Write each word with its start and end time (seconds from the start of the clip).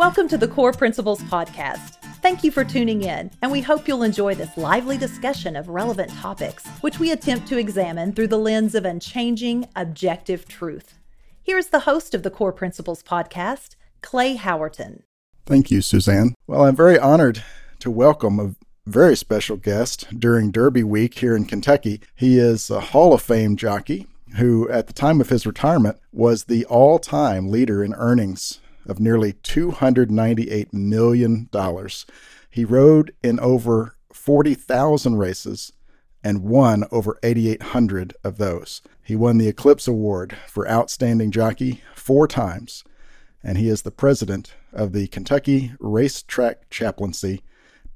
Welcome 0.00 0.28
to 0.28 0.38
the 0.38 0.48
Core 0.48 0.72
Principles 0.72 1.20
Podcast. 1.24 1.96
Thank 2.22 2.42
you 2.42 2.50
for 2.50 2.64
tuning 2.64 3.02
in, 3.02 3.30
and 3.42 3.52
we 3.52 3.60
hope 3.60 3.86
you'll 3.86 4.02
enjoy 4.02 4.34
this 4.34 4.56
lively 4.56 4.96
discussion 4.96 5.56
of 5.56 5.68
relevant 5.68 6.10
topics, 6.12 6.66
which 6.80 6.98
we 6.98 7.10
attempt 7.10 7.46
to 7.48 7.58
examine 7.58 8.14
through 8.14 8.28
the 8.28 8.38
lens 8.38 8.74
of 8.74 8.86
unchanging, 8.86 9.68
objective 9.76 10.48
truth. 10.48 10.98
Here's 11.42 11.66
the 11.66 11.80
host 11.80 12.14
of 12.14 12.22
the 12.22 12.30
Core 12.30 12.50
Principles 12.50 13.02
Podcast, 13.02 13.76
Clay 14.00 14.38
Howerton. 14.38 15.02
Thank 15.44 15.70
you, 15.70 15.82
Suzanne. 15.82 16.34
Well, 16.46 16.64
I'm 16.64 16.76
very 16.76 16.98
honored 16.98 17.44
to 17.80 17.90
welcome 17.90 18.40
a 18.40 18.54
very 18.86 19.18
special 19.18 19.58
guest 19.58 20.18
during 20.18 20.50
Derby 20.50 20.82
Week 20.82 21.18
here 21.18 21.36
in 21.36 21.44
Kentucky. 21.44 22.00
He 22.14 22.38
is 22.38 22.70
a 22.70 22.80
Hall 22.80 23.12
of 23.12 23.20
Fame 23.20 23.54
jockey 23.54 24.06
who, 24.38 24.66
at 24.70 24.86
the 24.86 24.94
time 24.94 25.20
of 25.20 25.28
his 25.28 25.46
retirement, 25.46 25.98
was 26.10 26.44
the 26.44 26.64
all 26.64 26.98
time 26.98 27.50
leader 27.50 27.84
in 27.84 27.92
earnings 27.92 28.60
of 28.86 29.00
nearly 29.00 29.34
$298 29.34 30.72
million. 30.72 31.48
He 32.50 32.64
rode 32.64 33.14
in 33.22 33.40
over 33.40 33.96
40,000 34.12 35.16
races 35.16 35.72
and 36.22 36.42
won 36.42 36.84
over 36.90 37.18
8,800 37.22 38.14
of 38.24 38.38
those. 38.38 38.82
He 39.02 39.16
won 39.16 39.38
the 39.38 39.48
Eclipse 39.48 39.88
Award 39.88 40.36
for 40.46 40.68
Outstanding 40.68 41.30
Jockey 41.30 41.82
four 41.94 42.28
times, 42.28 42.84
and 43.42 43.56
he 43.58 43.68
is 43.68 43.82
the 43.82 43.90
president 43.90 44.54
of 44.72 44.92
the 44.92 45.06
Kentucky 45.08 45.72
Racetrack 45.80 46.68
Chaplaincy, 46.70 47.42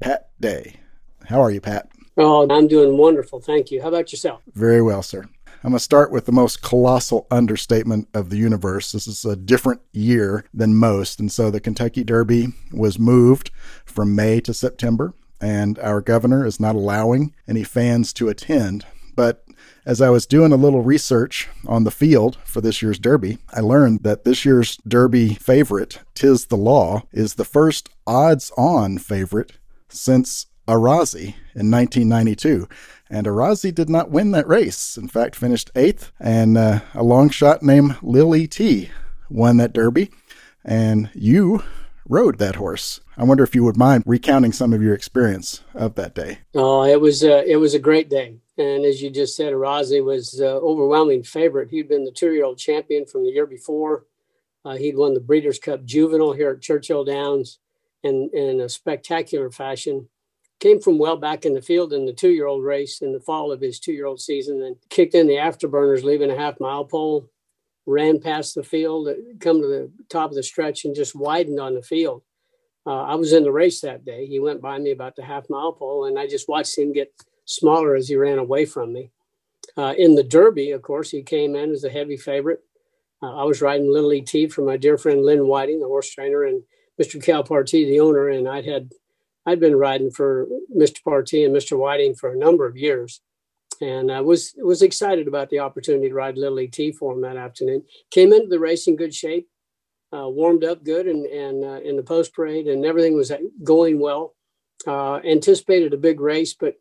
Pat 0.00 0.30
Day. 0.40 0.80
How 1.26 1.40
are 1.40 1.50
you, 1.50 1.60
Pat? 1.60 1.88
Oh, 2.16 2.48
I'm 2.48 2.68
doing 2.68 2.96
wonderful. 2.96 3.40
Thank 3.40 3.70
you. 3.70 3.82
How 3.82 3.88
about 3.88 4.12
yourself? 4.12 4.42
Very 4.54 4.80
well, 4.80 5.02
sir. 5.02 5.26
I'm 5.64 5.70
going 5.70 5.78
to 5.78 5.82
start 5.82 6.10
with 6.10 6.26
the 6.26 6.32
most 6.32 6.60
colossal 6.60 7.26
understatement 7.30 8.08
of 8.12 8.28
the 8.28 8.36
universe. 8.36 8.92
This 8.92 9.06
is 9.06 9.24
a 9.24 9.34
different 9.34 9.80
year 9.92 10.44
than 10.52 10.74
most. 10.74 11.18
And 11.18 11.32
so 11.32 11.50
the 11.50 11.58
Kentucky 11.58 12.04
Derby 12.04 12.48
was 12.70 12.98
moved 12.98 13.50
from 13.86 14.14
May 14.14 14.40
to 14.40 14.52
September, 14.52 15.14
and 15.40 15.78
our 15.78 16.02
governor 16.02 16.44
is 16.44 16.60
not 16.60 16.74
allowing 16.74 17.34
any 17.48 17.64
fans 17.64 18.12
to 18.12 18.28
attend. 18.28 18.84
But 19.16 19.46
as 19.86 20.02
I 20.02 20.10
was 20.10 20.26
doing 20.26 20.52
a 20.52 20.56
little 20.56 20.82
research 20.82 21.48
on 21.66 21.84
the 21.84 21.90
field 21.90 22.36
for 22.44 22.60
this 22.60 22.82
year's 22.82 22.98
Derby, 22.98 23.38
I 23.50 23.60
learned 23.60 24.02
that 24.02 24.24
this 24.24 24.44
year's 24.44 24.76
Derby 24.86 25.32
favorite, 25.32 26.00
Tiz 26.14 26.44
the 26.44 26.58
Law, 26.58 27.04
is 27.10 27.36
the 27.36 27.44
first 27.46 27.88
odds 28.06 28.52
on 28.58 28.98
favorite 28.98 29.52
since 29.88 30.44
Arazi 30.66 31.34
in 31.54 31.70
1992. 31.70 32.68
And 33.10 33.26
Arazi 33.26 33.74
did 33.74 33.88
not 33.88 34.10
win 34.10 34.30
that 34.32 34.48
race. 34.48 34.96
In 34.96 35.08
fact, 35.08 35.36
finished 35.36 35.70
eighth. 35.74 36.12
And 36.18 36.56
uh, 36.56 36.80
a 36.94 37.02
long 37.02 37.28
shot 37.30 37.62
named 37.62 37.96
Lily 38.02 38.46
T 38.46 38.90
won 39.28 39.56
that 39.58 39.72
Derby. 39.72 40.10
And 40.64 41.10
you 41.14 41.62
rode 42.08 42.38
that 42.38 42.56
horse. 42.56 43.00
I 43.16 43.24
wonder 43.24 43.44
if 43.44 43.54
you 43.54 43.64
would 43.64 43.76
mind 43.76 44.04
recounting 44.06 44.52
some 44.52 44.72
of 44.72 44.82
your 44.82 44.94
experience 44.94 45.62
of 45.74 45.94
that 45.94 46.14
day. 46.14 46.38
Oh, 46.54 46.82
it 46.84 47.00
was 47.00 47.22
uh, 47.22 47.42
it 47.46 47.56
was 47.56 47.74
a 47.74 47.78
great 47.78 48.08
day. 48.08 48.36
And 48.56 48.84
as 48.84 49.02
you 49.02 49.10
just 49.10 49.36
said, 49.36 49.52
Arazi 49.52 50.04
was 50.04 50.40
uh, 50.40 50.44
overwhelming 50.44 51.22
favorite. 51.22 51.70
He'd 51.70 51.88
been 51.88 52.04
the 52.04 52.12
two-year-old 52.12 52.58
champion 52.58 53.04
from 53.04 53.24
the 53.24 53.30
year 53.30 53.46
before. 53.46 54.06
Uh, 54.64 54.76
he'd 54.76 54.96
won 54.96 55.12
the 55.12 55.20
Breeders' 55.20 55.58
Cup 55.58 55.84
Juvenile 55.84 56.32
here 56.32 56.50
at 56.50 56.62
Churchill 56.62 57.04
Downs 57.04 57.58
in, 58.02 58.30
in 58.32 58.60
a 58.60 58.68
spectacular 58.68 59.50
fashion 59.50 60.08
came 60.64 60.80
from 60.80 60.96
well 60.96 61.18
back 61.18 61.44
in 61.44 61.52
the 61.52 61.60
field 61.60 61.92
in 61.92 62.06
the 62.06 62.12
two 62.12 62.30
year 62.30 62.46
old 62.46 62.64
race 62.64 63.02
in 63.02 63.12
the 63.12 63.20
fall 63.20 63.52
of 63.52 63.60
his 63.60 63.78
two 63.78 63.92
year 63.92 64.06
old 64.06 64.18
season 64.18 64.62
and 64.62 64.76
kicked 64.88 65.14
in 65.14 65.26
the 65.26 65.34
afterburners, 65.34 66.04
leaving 66.04 66.30
a 66.30 66.36
half 66.36 66.58
mile 66.58 66.86
pole, 66.86 67.28
ran 67.84 68.18
past 68.18 68.54
the 68.54 68.62
field, 68.62 69.10
come 69.40 69.60
to 69.60 69.68
the 69.68 69.92
top 70.08 70.30
of 70.30 70.36
the 70.36 70.42
stretch, 70.42 70.86
and 70.86 70.94
just 70.94 71.14
widened 71.14 71.60
on 71.60 71.74
the 71.74 71.82
field. 71.82 72.22
Uh, 72.86 73.02
I 73.02 73.14
was 73.14 73.34
in 73.34 73.42
the 73.42 73.52
race 73.52 73.82
that 73.82 74.06
day. 74.06 74.24
He 74.24 74.40
went 74.40 74.62
by 74.62 74.78
me 74.78 74.90
about 74.90 75.16
the 75.16 75.22
half 75.22 75.50
mile 75.50 75.72
pole, 75.72 76.06
and 76.06 76.18
I 76.18 76.26
just 76.26 76.48
watched 76.48 76.78
him 76.78 76.94
get 76.94 77.12
smaller 77.44 77.94
as 77.94 78.08
he 78.08 78.16
ran 78.16 78.38
away 78.38 78.64
from 78.64 78.90
me. 78.90 79.10
Uh, 79.76 79.92
in 79.98 80.14
the 80.14 80.24
Derby, 80.24 80.70
of 80.70 80.80
course, 80.80 81.10
he 81.10 81.22
came 81.22 81.56
in 81.56 81.72
as 81.72 81.84
a 81.84 81.90
heavy 81.90 82.16
favorite. 82.16 82.60
Uh, 83.22 83.36
I 83.36 83.44
was 83.44 83.60
riding 83.60 83.92
Little 83.92 84.14
E.T. 84.14 84.48
for 84.48 84.62
my 84.62 84.78
dear 84.78 84.96
friend 84.96 85.26
Lynn 85.26 85.46
Whiting, 85.46 85.80
the 85.80 85.86
horse 85.86 86.08
trainer, 86.08 86.44
and 86.44 86.62
Mr. 86.98 87.22
Cal 87.22 87.44
Partee, 87.44 87.86
the 87.86 88.00
owner, 88.00 88.30
and 88.30 88.48
I'd 88.48 88.64
had 88.64 88.92
I'd 89.46 89.60
been 89.60 89.76
riding 89.76 90.10
for 90.10 90.46
Mr. 90.74 91.02
Partee 91.06 91.44
and 91.44 91.54
Mr. 91.54 91.78
Whiting 91.78 92.14
for 92.14 92.32
a 92.32 92.36
number 92.36 92.66
of 92.66 92.76
years, 92.76 93.20
and 93.80 94.10
I 94.10 94.20
was 94.20 94.54
was 94.56 94.82
excited 94.82 95.28
about 95.28 95.50
the 95.50 95.58
opportunity 95.58 96.08
to 96.08 96.14
ride 96.14 96.38
Little 96.38 96.60
ET 96.60 96.78
for 96.98 97.12
him 97.12 97.20
that 97.22 97.36
afternoon. 97.36 97.82
Came 98.10 98.32
into 98.32 98.48
the 98.48 98.60
race 98.60 98.86
in 98.86 98.96
good 98.96 99.14
shape, 99.14 99.48
uh, 100.12 100.28
warmed 100.28 100.64
up 100.64 100.84
good, 100.84 101.06
and 101.06 101.26
and 101.26 101.64
uh, 101.64 101.80
in 101.80 101.96
the 101.96 102.02
post 102.02 102.34
parade, 102.34 102.66
and 102.66 102.84
everything 102.84 103.14
was 103.14 103.32
going 103.62 104.00
well. 104.00 104.34
Uh, 104.86 105.16
anticipated 105.18 105.94
a 105.94 105.98
big 105.98 106.20
race, 106.20 106.54
but 106.54 106.74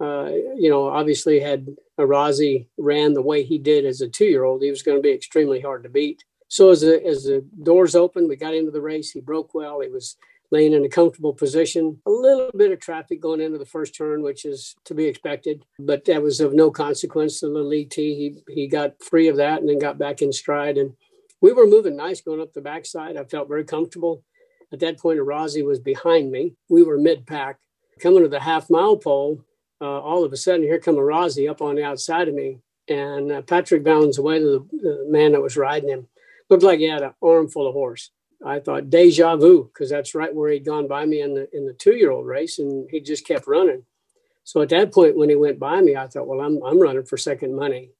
uh, 0.00 0.30
you 0.56 0.70
know, 0.70 0.86
obviously 0.86 1.40
had 1.40 1.66
Arazi 1.98 2.68
ran 2.78 3.14
the 3.14 3.22
way 3.22 3.42
he 3.42 3.58
did 3.58 3.84
as 3.84 4.00
a 4.00 4.08
two 4.08 4.26
year 4.26 4.44
old, 4.44 4.62
he 4.62 4.70
was 4.70 4.82
going 4.82 4.96
to 4.96 5.02
be 5.02 5.12
extremely 5.12 5.60
hard 5.60 5.82
to 5.82 5.88
beat. 5.88 6.24
So 6.48 6.70
as 6.70 6.80
the 6.82 7.04
as 7.04 7.24
the 7.24 7.44
doors 7.62 7.94
opened, 7.94 8.28
we 8.28 8.36
got 8.36 8.54
into 8.54 8.70
the 8.70 8.80
race. 8.80 9.10
He 9.10 9.20
broke 9.20 9.54
well. 9.54 9.80
He 9.80 9.88
was 9.88 10.16
laying 10.50 10.72
in 10.72 10.84
a 10.84 10.88
comfortable 10.88 11.32
position. 11.32 12.00
A 12.06 12.10
little 12.10 12.50
bit 12.56 12.72
of 12.72 12.80
traffic 12.80 13.20
going 13.20 13.40
into 13.40 13.58
the 13.58 13.66
first 13.66 13.94
turn, 13.94 14.22
which 14.22 14.44
is 14.44 14.74
to 14.84 14.94
be 14.94 15.04
expected, 15.04 15.64
but 15.78 16.04
that 16.06 16.22
was 16.22 16.40
of 16.40 16.54
no 16.54 16.70
consequence 16.70 17.40
to 17.40 17.48
the 17.48 17.58
lead 17.58 17.90
T. 17.90 18.14
He, 18.46 18.52
he 18.52 18.66
got 18.66 19.02
free 19.02 19.28
of 19.28 19.36
that 19.36 19.60
and 19.60 19.68
then 19.68 19.78
got 19.78 19.98
back 19.98 20.22
in 20.22 20.32
stride. 20.32 20.78
And 20.78 20.94
we 21.40 21.52
were 21.52 21.66
moving 21.66 21.96
nice 21.96 22.20
going 22.20 22.40
up 22.40 22.52
the 22.52 22.60
backside. 22.60 23.16
I 23.16 23.24
felt 23.24 23.48
very 23.48 23.64
comfortable. 23.64 24.22
At 24.72 24.80
that 24.80 24.98
point, 24.98 25.18
Arazi 25.18 25.64
was 25.64 25.78
behind 25.78 26.30
me. 26.30 26.54
We 26.68 26.82
were 26.82 26.98
mid 26.98 27.26
pack. 27.26 27.58
Coming 28.00 28.22
to 28.22 28.28
the 28.28 28.40
half 28.40 28.70
mile 28.70 28.96
pole, 28.96 29.44
uh, 29.80 30.00
all 30.00 30.24
of 30.24 30.32
a 30.32 30.36
sudden, 30.36 30.62
here 30.62 30.78
come 30.78 30.96
Arazi 30.96 31.50
up 31.50 31.62
on 31.62 31.74
the 31.74 31.84
outside 31.84 32.28
of 32.28 32.34
me. 32.34 32.58
And 32.88 33.30
uh, 33.32 33.42
Pat 33.42 33.68
Valenzuela 33.68 34.40
to 34.40 34.68
the, 34.72 34.78
the 34.78 35.06
man 35.08 35.32
that 35.32 35.42
was 35.42 35.56
riding 35.56 35.90
him. 35.90 36.06
Looked 36.48 36.62
like 36.62 36.78
he 36.78 36.88
had 36.88 37.02
an 37.02 37.12
armful 37.22 37.66
of 37.66 37.74
horse. 37.74 38.10
I 38.44 38.60
thought 38.60 38.90
deja 38.90 39.36
vu 39.36 39.64
because 39.64 39.90
that's 39.90 40.14
right 40.14 40.34
where 40.34 40.50
he'd 40.50 40.64
gone 40.64 40.86
by 40.86 41.04
me 41.06 41.20
in 41.22 41.34
the 41.34 41.48
in 41.56 41.66
the 41.66 41.72
two 41.72 41.96
year 41.96 42.10
old 42.10 42.26
race, 42.26 42.58
and 42.58 42.88
he 42.90 43.00
just 43.00 43.26
kept 43.26 43.46
running. 43.46 43.84
So 44.44 44.62
at 44.62 44.70
that 44.70 44.92
point, 44.92 45.16
when 45.16 45.28
he 45.28 45.36
went 45.36 45.58
by 45.58 45.80
me, 45.80 45.96
I 45.96 46.06
thought, 46.06 46.26
well, 46.26 46.40
I'm 46.40 46.62
I'm 46.62 46.80
running 46.80 47.04
for 47.04 47.16
second 47.16 47.54
money. 47.54 47.90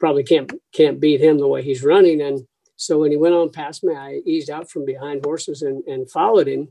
Probably 0.00 0.24
can't 0.24 0.52
can't 0.72 1.00
beat 1.00 1.20
him 1.20 1.38
the 1.38 1.48
way 1.48 1.62
he's 1.62 1.84
running. 1.84 2.20
And 2.20 2.46
so 2.76 2.98
when 2.98 3.10
he 3.10 3.16
went 3.16 3.34
on 3.34 3.50
past 3.50 3.84
me, 3.84 3.94
I 3.94 4.22
eased 4.26 4.50
out 4.50 4.68
from 4.70 4.84
behind 4.84 5.24
horses 5.24 5.62
and, 5.62 5.84
and 5.84 6.10
followed 6.10 6.48
him. 6.48 6.68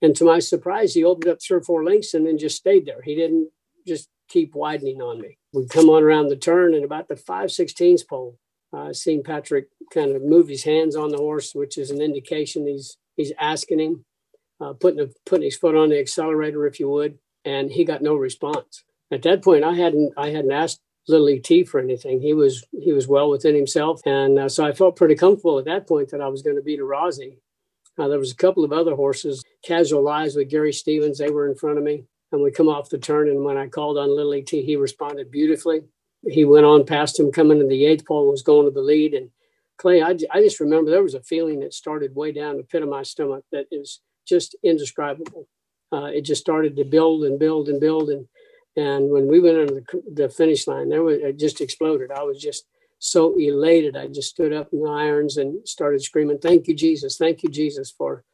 And 0.00 0.14
to 0.16 0.24
my 0.24 0.38
surprise, 0.38 0.94
he 0.94 1.04
opened 1.04 1.32
up 1.32 1.38
three 1.42 1.56
or 1.56 1.62
four 1.62 1.82
lengths 1.84 2.14
and 2.14 2.26
then 2.26 2.38
just 2.38 2.56
stayed 2.56 2.86
there. 2.86 3.02
He 3.02 3.16
didn't 3.16 3.50
just 3.86 4.08
keep 4.28 4.54
widening 4.54 5.00
on 5.02 5.20
me. 5.20 5.38
We'd 5.52 5.70
come 5.70 5.88
on 5.88 6.02
around 6.02 6.28
the 6.28 6.36
turn 6.36 6.74
and 6.74 6.84
about 6.84 7.08
the 7.08 7.16
516s 7.16 8.06
pole, 8.06 8.38
uh, 8.72 8.92
seeing 8.92 9.22
Patrick 9.22 9.68
kind 9.92 10.14
of 10.14 10.22
move 10.22 10.48
his 10.48 10.64
hands 10.64 10.96
on 10.96 11.10
the 11.10 11.18
horse, 11.18 11.54
which 11.54 11.78
is 11.78 11.90
an 11.90 12.00
indication 12.02 12.66
he's 12.66 12.96
he's 13.16 13.32
asking 13.38 13.80
him, 13.80 14.04
uh, 14.60 14.72
putting 14.74 15.00
a, 15.00 15.06
putting 15.24 15.44
his 15.44 15.56
foot 15.56 15.76
on 15.76 15.88
the 15.88 15.98
accelerator, 15.98 16.66
if 16.66 16.78
you 16.78 16.88
would, 16.88 17.18
and 17.44 17.70
he 17.70 17.84
got 17.84 18.02
no 18.02 18.14
response. 18.14 18.84
At 19.10 19.22
that 19.22 19.42
point, 19.42 19.64
I 19.64 19.74
hadn't 19.74 20.12
I 20.16 20.30
hadn't 20.30 20.52
asked 20.52 20.80
Little 21.08 21.30
E.T. 21.30 21.64
for 21.64 21.80
anything. 21.80 22.20
He 22.20 22.34
was 22.34 22.64
he 22.72 22.92
was 22.92 23.08
well 23.08 23.30
within 23.30 23.54
himself, 23.54 24.00
and 24.04 24.38
uh, 24.38 24.48
so 24.48 24.64
I 24.64 24.72
felt 24.72 24.96
pretty 24.96 25.14
comfortable 25.14 25.58
at 25.58 25.64
that 25.64 25.88
point 25.88 26.10
that 26.10 26.20
I 26.20 26.28
was 26.28 26.42
going 26.42 26.56
to 26.56 26.62
beat 26.62 26.80
a 26.80 26.82
Arazi. 26.82 27.38
Uh, 27.98 28.06
there 28.06 28.18
was 28.18 28.30
a 28.30 28.36
couple 28.36 28.62
of 28.64 28.72
other 28.72 28.94
horses, 28.94 29.42
Casual 29.64 30.04
Lies 30.04 30.36
with 30.36 30.50
Gary 30.50 30.72
Stevens. 30.72 31.18
They 31.18 31.30
were 31.30 31.48
in 31.48 31.56
front 31.56 31.78
of 31.78 31.84
me, 31.84 32.04
and 32.30 32.42
we 32.42 32.52
come 32.52 32.68
off 32.68 32.90
the 32.90 32.98
turn. 32.98 33.28
And 33.28 33.44
when 33.44 33.56
I 33.56 33.66
called 33.66 33.98
on 33.98 34.14
Little 34.14 34.34
E.T., 34.34 34.62
he 34.62 34.76
responded 34.76 35.30
beautifully 35.30 35.82
he 36.26 36.44
went 36.44 36.66
on 36.66 36.84
past 36.84 37.18
him 37.18 37.30
coming 37.30 37.60
in 37.60 37.68
the 37.68 37.86
eighth 37.86 38.06
pole 38.06 38.30
was 38.30 38.42
going 38.42 38.66
to 38.66 38.72
the 38.72 38.80
lead. 38.80 39.14
And 39.14 39.30
clay 39.76 40.02
I, 40.02 40.10
I 40.30 40.42
just 40.42 40.60
remember 40.60 40.90
there 40.90 41.02
was 41.02 41.14
a 41.14 41.22
feeling 41.22 41.60
that 41.60 41.74
started 41.74 42.14
way 42.14 42.32
down 42.32 42.56
the 42.56 42.64
pit 42.64 42.82
of 42.82 42.88
my 42.88 43.02
stomach 43.02 43.44
that 43.52 43.66
is 43.70 44.00
just 44.26 44.56
indescribable. 44.64 45.48
Uh, 45.92 46.06
it 46.06 46.22
just 46.22 46.40
started 46.40 46.76
to 46.76 46.84
build 46.84 47.24
and 47.24 47.38
build 47.38 47.68
and 47.68 47.80
build. 47.80 48.10
And 48.10 48.26
and 48.76 49.10
when 49.10 49.26
we 49.26 49.40
went 49.40 49.58
under 49.58 49.74
the, 49.74 50.02
the 50.12 50.28
finish 50.28 50.66
line 50.66 50.88
there 50.88 51.02
was 51.02 51.18
it 51.18 51.38
just 51.38 51.60
exploded. 51.60 52.10
I 52.10 52.22
was 52.22 52.40
just 52.40 52.66
so 52.98 53.38
elated. 53.38 53.96
I 53.96 54.08
just 54.08 54.30
stood 54.30 54.52
up 54.52 54.72
in 54.72 54.82
the 54.82 54.90
irons 54.90 55.36
and 55.36 55.66
started 55.66 56.02
screaming 56.02 56.38
thank 56.38 56.66
you 56.66 56.74
jesus. 56.74 57.16
Thank 57.16 57.42
you 57.42 57.48
jesus 57.48 57.90
for 57.90 58.24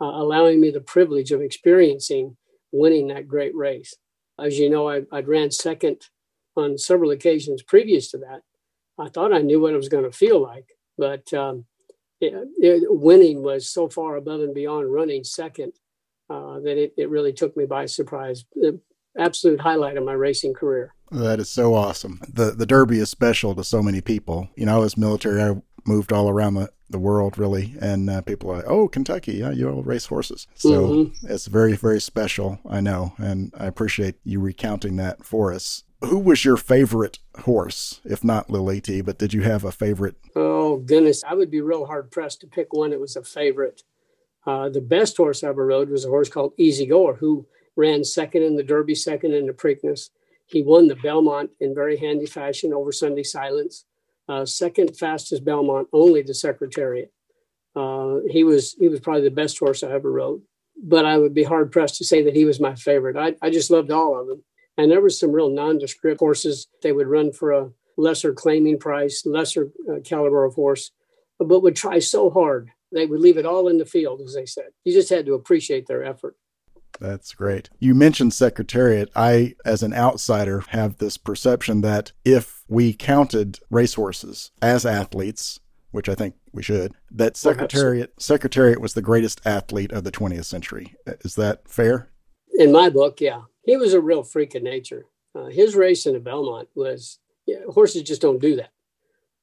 uh, 0.00 0.06
allowing 0.06 0.60
me 0.60 0.70
the 0.70 0.80
privilege 0.80 1.30
of 1.30 1.42
experiencing 1.42 2.36
winning 2.72 3.08
that 3.08 3.28
great 3.28 3.54
race. 3.54 3.94
As 4.40 4.58
you 4.58 4.70
know 4.70 4.88
I, 4.88 5.02
i'd 5.12 5.28
ran 5.28 5.50
second 5.50 6.08
on 6.56 6.78
several 6.78 7.10
occasions 7.10 7.62
previous 7.62 8.10
to 8.10 8.18
that. 8.18 8.42
I 8.98 9.08
thought 9.08 9.32
I 9.32 9.40
knew 9.40 9.60
what 9.60 9.72
it 9.72 9.76
was 9.76 9.88
going 9.88 10.04
to 10.04 10.16
feel 10.16 10.40
like, 10.40 10.76
but 10.96 11.32
um, 11.34 11.64
it, 12.20 12.48
it, 12.58 12.82
winning 12.88 13.42
was 13.42 13.68
so 13.68 13.88
far 13.88 14.16
above 14.16 14.40
and 14.40 14.54
beyond 14.54 14.92
running 14.92 15.24
second 15.24 15.72
uh, 16.30 16.60
that 16.60 16.78
it, 16.80 16.94
it 16.96 17.10
really 17.10 17.32
took 17.32 17.56
me 17.56 17.66
by 17.66 17.86
surprise. 17.86 18.44
The 18.54 18.80
absolute 19.18 19.60
highlight 19.60 19.96
of 19.96 20.04
my 20.04 20.12
racing 20.12 20.54
career. 20.54 20.94
That 21.10 21.40
is 21.40 21.48
so 21.48 21.74
awesome. 21.74 22.20
The 22.28 22.52
the 22.52 22.66
Derby 22.66 22.98
is 22.98 23.10
special 23.10 23.54
to 23.54 23.62
so 23.62 23.82
many 23.82 24.00
people. 24.00 24.48
You 24.56 24.66
know, 24.66 24.76
I 24.76 24.78
was 24.78 24.96
military. 24.96 25.42
I 25.42 25.60
moved 25.86 26.12
all 26.12 26.28
around 26.28 26.54
the 26.54 26.70
the 26.94 26.98
world, 26.98 27.38
really. 27.38 27.74
And 27.80 28.08
uh, 28.08 28.22
people 28.22 28.50
are 28.50 28.56
like, 28.56 28.66
oh, 28.68 28.88
Kentucky, 28.88 29.34
yeah, 29.34 29.50
you 29.50 29.68
all 29.68 29.82
race 29.82 30.06
horses. 30.06 30.46
So 30.54 30.88
mm-hmm. 30.88 31.26
it's 31.26 31.46
very, 31.46 31.74
very 31.74 32.00
special, 32.00 32.60
I 32.68 32.80
know. 32.80 33.14
And 33.18 33.52
I 33.58 33.66
appreciate 33.66 34.16
you 34.24 34.40
recounting 34.40 34.96
that 34.96 35.24
for 35.24 35.52
us. 35.52 35.84
Who 36.06 36.18
was 36.18 36.44
your 36.44 36.56
favorite 36.56 37.18
horse, 37.40 38.00
if 38.04 38.22
not 38.22 38.50
Lily 38.50 38.80
T, 38.80 39.00
but 39.00 39.18
did 39.18 39.32
you 39.32 39.42
have 39.42 39.64
a 39.64 39.72
favorite? 39.72 40.16
Oh, 40.36 40.76
goodness. 40.76 41.24
I 41.24 41.34
would 41.34 41.50
be 41.50 41.60
real 41.60 41.86
hard 41.86 42.10
pressed 42.10 42.40
to 42.40 42.46
pick 42.46 42.72
one 42.72 42.90
that 42.90 43.00
was 43.00 43.16
a 43.16 43.22
favorite. 43.22 43.82
Uh, 44.46 44.68
the 44.68 44.80
best 44.80 45.16
horse 45.16 45.42
I 45.42 45.48
ever 45.48 45.66
rode 45.66 45.88
was 45.88 46.04
a 46.04 46.08
horse 46.08 46.28
called 46.28 46.52
Easy 46.58 46.86
Goer, 46.86 47.14
who 47.14 47.46
ran 47.76 48.04
second 48.04 48.42
in 48.42 48.56
the 48.56 48.62
Derby, 48.62 48.94
second 48.94 49.32
in 49.32 49.46
the 49.46 49.52
Preakness. 49.52 50.10
He 50.46 50.62
won 50.62 50.88
the 50.88 50.96
Belmont 50.96 51.50
in 51.60 51.74
very 51.74 51.96
handy 51.96 52.26
fashion 52.26 52.72
over 52.72 52.92
Sunday 52.92 53.22
Silence. 53.22 53.86
Uh, 54.28 54.44
second 54.44 54.96
fastest 54.96 55.44
Belmont, 55.44 55.88
only 55.92 56.22
the 56.22 56.34
Secretariat. 56.34 57.12
Uh, 57.74 58.18
he 58.30 58.44
was 58.44 58.74
he 58.78 58.88
was 58.88 59.00
probably 59.00 59.22
the 59.22 59.30
best 59.30 59.58
horse 59.58 59.82
I 59.82 59.90
ever 59.90 60.10
rode. 60.10 60.42
But 60.82 61.04
I 61.06 61.18
would 61.18 61.34
be 61.34 61.44
hard 61.44 61.72
pressed 61.72 61.96
to 61.96 62.04
say 62.04 62.22
that 62.24 62.36
he 62.36 62.44
was 62.44 62.60
my 62.60 62.74
favorite. 62.74 63.16
I, 63.16 63.36
I 63.40 63.50
just 63.50 63.70
loved 63.70 63.90
all 63.90 64.20
of 64.20 64.26
them. 64.26 64.42
And 64.76 64.90
there 64.90 65.00
were 65.00 65.10
some 65.10 65.32
real 65.32 65.50
nondescript 65.50 66.20
horses. 66.20 66.66
They 66.82 66.92
would 66.92 67.06
run 67.06 67.32
for 67.32 67.52
a 67.52 67.70
lesser 67.96 68.32
claiming 68.32 68.78
price, 68.78 69.24
lesser 69.24 69.70
uh, 69.88 70.00
caliber 70.04 70.44
of 70.44 70.54
horse, 70.54 70.90
but 71.38 71.62
would 71.62 71.76
try 71.76 71.98
so 71.98 72.30
hard. 72.30 72.70
They 72.92 73.06
would 73.06 73.20
leave 73.20 73.38
it 73.38 73.46
all 73.46 73.68
in 73.68 73.78
the 73.78 73.86
field, 73.86 74.20
as 74.20 74.34
they 74.34 74.46
said. 74.46 74.68
You 74.84 74.92
just 74.92 75.10
had 75.10 75.26
to 75.26 75.34
appreciate 75.34 75.86
their 75.86 76.04
effort. 76.04 76.36
That's 77.00 77.34
great. 77.34 77.70
You 77.80 77.94
mentioned 77.94 78.32
Secretariat. 78.34 79.10
I, 79.16 79.56
as 79.64 79.82
an 79.82 79.92
outsider, 79.92 80.64
have 80.68 80.98
this 80.98 81.16
perception 81.16 81.80
that 81.80 82.12
if 82.24 82.62
we 82.68 82.92
counted 82.92 83.58
racehorses 83.68 84.52
as 84.62 84.86
athletes, 84.86 85.58
which 85.90 86.08
I 86.08 86.14
think 86.14 86.34
we 86.52 86.62
should, 86.62 86.92
that 87.10 87.36
Secretariat 87.36 88.12
Secretariat 88.20 88.80
was 88.80 88.94
the 88.94 89.02
greatest 89.02 89.40
athlete 89.44 89.92
of 89.92 90.04
the 90.04 90.12
20th 90.12 90.44
century. 90.44 90.94
Is 91.24 91.34
that 91.34 91.68
fair? 91.68 92.10
In 92.56 92.70
my 92.70 92.88
book, 92.90 93.20
yeah. 93.20 93.42
He 93.64 93.76
was 93.76 93.94
a 93.94 94.00
real 94.00 94.22
freak 94.22 94.54
of 94.54 94.62
nature. 94.62 95.06
Uh, 95.34 95.46
his 95.46 95.74
race 95.74 96.06
in 96.06 96.14
the 96.14 96.20
Belmont 96.20 96.68
was 96.74 97.18
yeah, 97.46 97.58
horses 97.72 98.02
just 98.02 98.22
don't 98.22 98.40
do 98.40 98.56
that. 98.56 98.70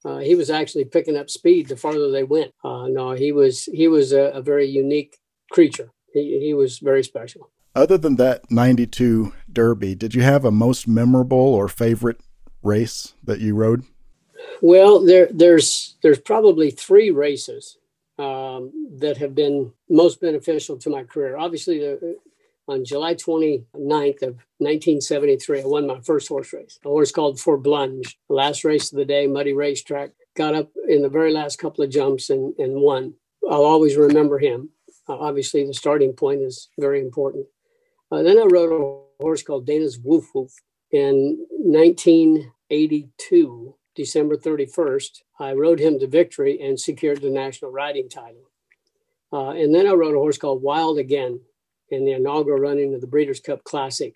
Uh, 0.03 0.17
he 0.17 0.35
was 0.35 0.49
actually 0.49 0.85
picking 0.85 1.17
up 1.17 1.29
speed 1.29 1.67
the 1.67 1.75
farther 1.75 2.09
they 2.09 2.23
went. 2.23 2.53
Uh, 2.63 2.87
no, 2.87 3.11
he 3.11 3.31
was 3.31 3.65
he 3.65 3.87
was 3.87 4.13
a, 4.13 4.31
a 4.31 4.41
very 4.41 4.65
unique 4.67 5.17
creature 5.51 5.91
he, 6.13 6.39
he 6.39 6.53
was 6.53 6.79
very 6.79 7.03
special. 7.03 7.49
Other 7.75 7.97
than 7.97 8.17
that 8.17 8.51
92 8.51 9.33
Derby, 9.51 9.95
did 9.95 10.13
you 10.13 10.21
have 10.23 10.43
a 10.43 10.51
most 10.51 10.87
memorable 10.87 11.37
or 11.37 11.67
favorite 11.67 12.19
race 12.61 13.13
that 13.23 13.39
you 13.39 13.55
rode? 13.55 13.83
Well, 14.61 15.03
there, 15.03 15.29
there's 15.31 15.95
there's 16.03 16.19
probably 16.19 16.71
three 16.71 17.11
races 17.11 17.77
um, 18.19 18.71
that 18.99 19.17
have 19.17 19.33
been 19.33 19.71
most 19.89 20.19
beneficial 20.19 20.77
to 20.77 20.89
my 20.89 21.03
career. 21.03 21.37
Obviously, 21.37 21.79
the, 21.79 22.17
on 22.71 22.85
July 22.85 23.15
29th 23.15 24.21
of 24.23 24.35
1973, 24.59 25.61
I 25.61 25.65
won 25.65 25.87
my 25.87 25.99
first 25.99 26.29
horse 26.29 26.53
race. 26.53 26.79
A 26.85 26.87
horse 26.87 27.11
called 27.11 27.37
For 27.39 27.59
Blunge, 27.59 28.15
last 28.29 28.63
race 28.63 28.91
of 28.91 28.97
the 28.97 29.05
day, 29.05 29.25
muddy 29.27 29.53
racetrack. 29.53 30.11
Got 30.35 30.55
up 30.55 30.71
in 30.87 31.01
the 31.01 31.09
very 31.09 31.33
last 31.33 31.59
couple 31.59 31.83
of 31.83 31.89
jumps 31.89 32.29
and, 32.29 32.57
and 32.57 32.75
won. 32.75 33.15
I'll 33.49 33.65
always 33.65 33.97
remember 33.97 34.39
him. 34.39 34.69
Uh, 35.09 35.17
obviously, 35.17 35.65
the 35.65 35.73
starting 35.73 36.13
point 36.13 36.41
is 36.41 36.69
very 36.79 37.01
important. 37.01 37.47
Uh, 38.09 38.23
then 38.23 38.37
I 38.37 38.45
rode 38.45 38.71
a 38.71 39.01
horse 39.21 39.43
called 39.43 39.65
Dana's 39.65 39.99
Woof 39.99 40.33
Woof 40.33 40.53
in 40.91 41.45
1982, 41.49 43.75
December 43.95 44.37
31st. 44.37 45.23
I 45.39 45.51
rode 45.53 45.79
him 45.79 45.99
to 45.99 46.07
victory 46.07 46.61
and 46.61 46.79
secured 46.79 47.21
the 47.21 47.29
national 47.29 47.71
riding 47.71 48.07
title. 48.07 48.49
Uh, 49.33 49.51
and 49.51 49.75
then 49.75 49.87
I 49.87 49.91
rode 49.91 50.15
a 50.15 50.19
horse 50.19 50.37
called 50.37 50.63
Wild 50.63 50.97
Again 50.97 51.41
in 51.91 52.05
the 52.05 52.13
inaugural 52.13 52.59
running 52.59 52.93
of 52.93 53.01
the 53.01 53.07
Breeders' 53.07 53.41
Cup 53.41 53.63
Classic 53.63 54.15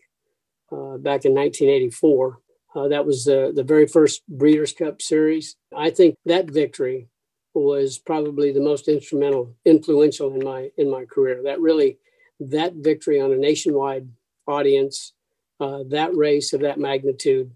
uh, 0.72 0.98
back 0.98 1.26
in 1.26 1.36
1984. 1.36 2.40
Uh, 2.76 2.88
that 2.88 3.06
was 3.06 3.26
the, 3.26 3.52
the 3.56 3.64
very 3.64 3.88
first 3.88 4.24
Breeders' 4.28 4.74
Cup 4.74 5.02
series. 5.02 5.56
I 5.76 5.90
think 5.90 6.16
that 6.26 6.50
victory 6.50 7.10
was 7.54 8.00
probably 8.00 8.52
the 8.52 8.62
most 8.62 8.88
instrumental, 8.88 9.56
influential 9.64 10.34
in 10.34 10.44
my 10.44 10.72
in 10.78 10.90
my 10.90 11.06
career. 11.06 11.42
That 11.44 11.62
really, 11.62 12.00
that 12.40 12.74
victory 12.76 13.22
on 13.22 13.32
a 13.32 13.38
nationwide 13.38 14.10
audience, 14.46 15.14
uh, 15.60 15.84
that 15.88 16.16
race 16.16 16.52
of 16.52 16.62
that 16.62 16.80
magnitude, 16.80 17.52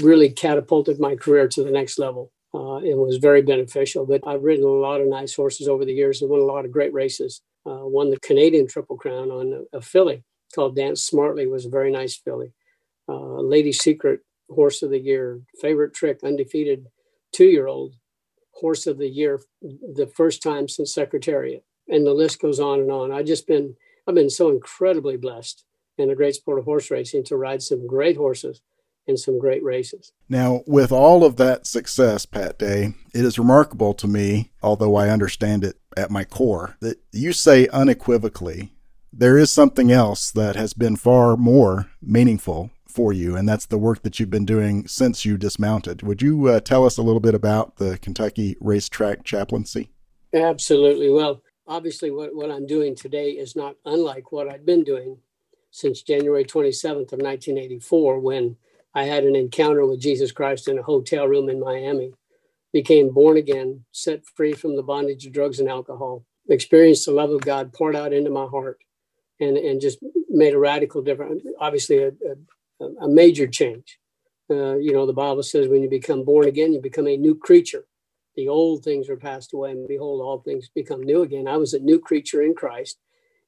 really 0.00 0.30
catapulted 0.30 1.00
my 1.00 1.16
career 1.16 1.48
to 1.48 1.64
the 1.64 1.72
next 1.72 1.98
level. 1.98 2.32
Uh, 2.52 2.78
and 2.78 2.98
was 2.98 3.18
very 3.18 3.42
beneficial. 3.42 4.04
But 4.04 4.22
I've 4.26 4.42
ridden 4.42 4.64
a 4.64 4.68
lot 4.68 5.00
of 5.00 5.06
nice 5.06 5.36
horses 5.36 5.68
over 5.68 5.84
the 5.84 5.92
years 5.92 6.20
and 6.20 6.28
won 6.28 6.40
a 6.40 6.44
lot 6.44 6.64
of 6.64 6.72
great 6.72 6.92
races. 6.92 7.42
Uh, 7.66 7.86
won 7.86 8.10
the 8.10 8.20
Canadian 8.20 8.66
Triple 8.66 8.96
Crown 8.96 9.30
on 9.30 9.66
a, 9.72 9.78
a, 9.78 9.80
filly 9.82 10.24
called 10.54 10.76
Dance 10.76 11.02
Smartly, 11.02 11.46
was 11.46 11.66
a 11.66 11.70
very 11.70 11.92
nice 11.92 12.16
filly. 12.16 12.52
Uh, 13.08 13.40
Lady 13.40 13.70
Secret 13.70 14.20
Horse 14.48 14.82
of 14.82 14.90
the 14.90 14.98
Year, 14.98 15.42
favorite 15.60 15.92
trick, 15.92 16.20
undefeated 16.24 16.86
two 17.32 17.44
year 17.44 17.66
old 17.66 17.96
horse 18.52 18.86
of 18.86 18.98
the 18.98 19.08
year 19.08 19.40
the 19.60 20.10
first 20.14 20.42
time 20.42 20.68
since 20.68 20.94
secretariat. 20.94 21.64
And 21.88 22.06
the 22.06 22.14
list 22.14 22.40
goes 22.40 22.60
on 22.60 22.80
and 22.80 22.90
on. 22.90 23.12
I 23.12 23.22
just 23.22 23.46
been 23.46 23.76
i've 24.06 24.14
been 24.14 24.30
so 24.30 24.50
incredibly 24.50 25.16
blessed 25.16 25.64
in 25.98 26.08
the 26.08 26.14
great 26.14 26.34
sport 26.34 26.58
of 26.58 26.64
horse 26.64 26.90
racing 26.90 27.24
to 27.24 27.36
ride 27.36 27.62
some 27.62 27.86
great 27.86 28.16
horses 28.16 28.62
in 29.06 29.16
some 29.16 29.38
great 29.38 29.62
races 29.64 30.12
now 30.28 30.60
with 30.66 30.92
all 30.92 31.24
of 31.24 31.36
that 31.36 31.66
success 31.66 32.26
pat 32.26 32.58
day 32.58 32.94
it 33.14 33.24
is 33.24 33.38
remarkable 33.38 33.94
to 33.94 34.06
me 34.06 34.50
although 34.62 34.94
i 34.94 35.08
understand 35.08 35.64
it 35.64 35.76
at 35.96 36.10
my 36.10 36.24
core 36.24 36.76
that 36.80 36.98
you 37.12 37.32
say 37.32 37.66
unequivocally 37.68 38.72
there 39.12 39.36
is 39.36 39.50
something 39.50 39.90
else 39.90 40.30
that 40.30 40.54
has 40.54 40.72
been 40.72 40.96
far 40.96 41.36
more 41.36 41.90
meaningful 42.00 42.70
for 42.90 43.12
you, 43.12 43.36
and 43.36 43.48
that's 43.48 43.66
the 43.66 43.78
work 43.78 44.02
that 44.02 44.18
you've 44.18 44.30
been 44.30 44.44
doing 44.44 44.86
since 44.86 45.24
you 45.24 45.36
dismounted. 45.38 46.02
Would 46.02 46.22
you 46.22 46.48
uh, 46.48 46.60
tell 46.60 46.84
us 46.84 46.98
a 46.98 47.02
little 47.02 47.20
bit 47.20 47.34
about 47.34 47.76
the 47.76 47.98
Kentucky 47.98 48.56
Racetrack 48.60 49.24
Chaplaincy? 49.24 49.90
Absolutely. 50.34 51.10
Well, 51.10 51.42
obviously, 51.66 52.10
what, 52.10 52.34
what 52.34 52.50
I'm 52.50 52.66
doing 52.66 52.94
today 52.94 53.30
is 53.30 53.56
not 53.56 53.76
unlike 53.84 54.32
what 54.32 54.48
I've 54.48 54.66
been 54.66 54.84
doing 54.84 55.18
since 55.70 56.02
January 56.02 56.44
27th 56.44 57.12
of 57.12 57.20
1984, 57.20 58.20
when 58.20 58.56
I 58.94 59.04
had 59.04 59.24
an 59.24 59.36
encounter 59.36 59.86
with 59.86 60.00
Jesus 60.00 60.32
Christ 60.32 60.68
in 60.68 60.78
a 60.78 60.82
hotel 60.82 61.26
room 61.28 61.48
in 61.48 61.60
Miami, 61.60 62.12
became 62.72 63.12
born 63.12 63.36
again, 63.36 63.84
set 63.92 64.24
free 64.26 64.52
from 64.52 64.76
the 64.76 64.82
bondage 64.82 65.26
of 65.26 65.32
drugs 65.32 65.60
and 65.60 65.68
alcohol, 65.68 66.24
experienced 66.48 67.06
the 67.06 67.12
love 67.12 67.30
of 67.30 67.40
God 67.40 67.72
poured 67.72 67.96
out 67.96 68.12
into 68.12 68.30
my 68.30 68.46
heart, 68.46 68.78
and, 69.40 69.56
and 69.56 69.80
just 69.80 69.98
made 70.28 70.54
a 70.54 70.58
radical 70.58 71.02
difference. 71.02 71.42
Obviously, 71.60 71.98
a, 71.98 72.08
a 72.08 72.36
a 73.00 73.08
major 73.08 73.46
change. 73.46 73.98
Uh, 74.50 74.76
you 74.76 74.92
know, 74.92 75.06
the 75.06 75.12
Bible 75.12 75.42
says 75.42 75.68
when 75.68 75.82
you 75.82 75.88
become 75.88 76.24
born 76.24 76.48
again, 76.48 76.72
you 76.72 76.80
become 76.80 77.06
a 77.06 77.16
new 77.16 77.34
creature. 77.34 77.84
The 78.36 78.48
old 78.48 78.82
things 78.82 79.08
are 79.08 79.16
passed 79.16 79.52
away, 79.52 79.72
and 79.72 79.86
behold, 79.86 80.20
all 80.22 80.38
things 80.40 80.68
become 80.74 81.02
new 81.02 81.22
again. 81.22 81.46
I 81.46 81.56
was 81.56 81.74
a 81.74 81.78
new 81.78 81.98
creature 81.98 82.42
in 82.42 82.54
Christ. 82.54 82.98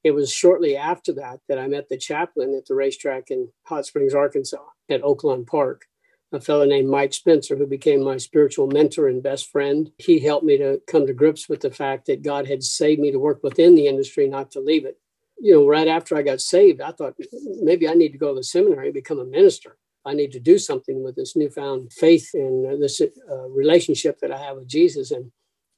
It 0.05 0.13
was 0.13 0.33
shortly 0.33 0.77
after 0.77 1.13
that 1.15 1.41
that 1.49 1.59
I 1.59 1.69
met 1.69 1.89
the 1.89 1.97
chaplain 1.97 2.55
at 2.57 2.67
the 2.67 2.75
racetrack 2.75 3.31
in 3.31 3.49
Hot 3.67 3.87
Springs, 3.87 4.15
Arkansas, 4.15 4.65
at 4.91 5.03
Oaklawn 5.03 5.47
Park, 5.47 5.87
a 6.33 6.41
fellow 6.41 6.65
named 6.65 6.89
Mike 6.89 7.13
Spencer, 7.13 7.57
who 7.57 7.67
became 7.67 8.03
my 8.03 8.17
spiritual 8.17 8.67
mentor 8.67 9.09
and 9.09 9.23
best 9.23 9.51
friend. 9.51 9.91
He 9.99 10.19
helped 10.19 10.45
me 10.45 10.59
to 10.59 10.81
come 10.89 11.07
to 11.07 11.13
grips 11.13 11.49
with 11.49 11.61
the 11.61 11.71
fact 11.71 12.07
that 12.07 12.23
God 12.23 12.47
had 12.47 12.63
saved 12.63 13.01
me 13.01 13.13
to 13.13 13.19
work 13.19 13.43
within 13.43 13.75
the 13.75 13.87
industry, 13.87 14.29
not 14.29 14.51
to 14.53 14.61
leave 14.61 14.85
it 14.85 14.99
you 15.43 15.53
know, 15.53 15.67
right 15.67 15.89
after 15.89 16.17
I 16.17 16.23
got 16.23 16.41
saved, 16.41 16.81
I 16.81 16.93
thought 16.93 17.17
maybe 17.61 17.89
I 17.89 17.95
need 17.95 18.13
to 18.13 18.19
go 18.19 18.29
to 18.29 18.37
the 18.37 18.45
seminary 18.45 18.87
and 18.87 18.95
become 18.95 19.19
a 19.19 19.25
minister. 19.25 19.77
I 20.07 20.15
need 20.15 20.31
to 20.33 20.41
do 20.41 20.57
something 20.57 21.03
with 21.03 21.17
this 21.17 21.35
newfound 21.35 21.93
faith 21.93 22.31
and 22.35 22.81
this 22.81 23.01
uh, 23.01 23.49
relationship 23.49 24.21
that 24.21 24.31
I 24.31 24.39
have 24.39 24.57
with 24.57 24.69
Jesus. 24.69 25.11
And 25.11 25.33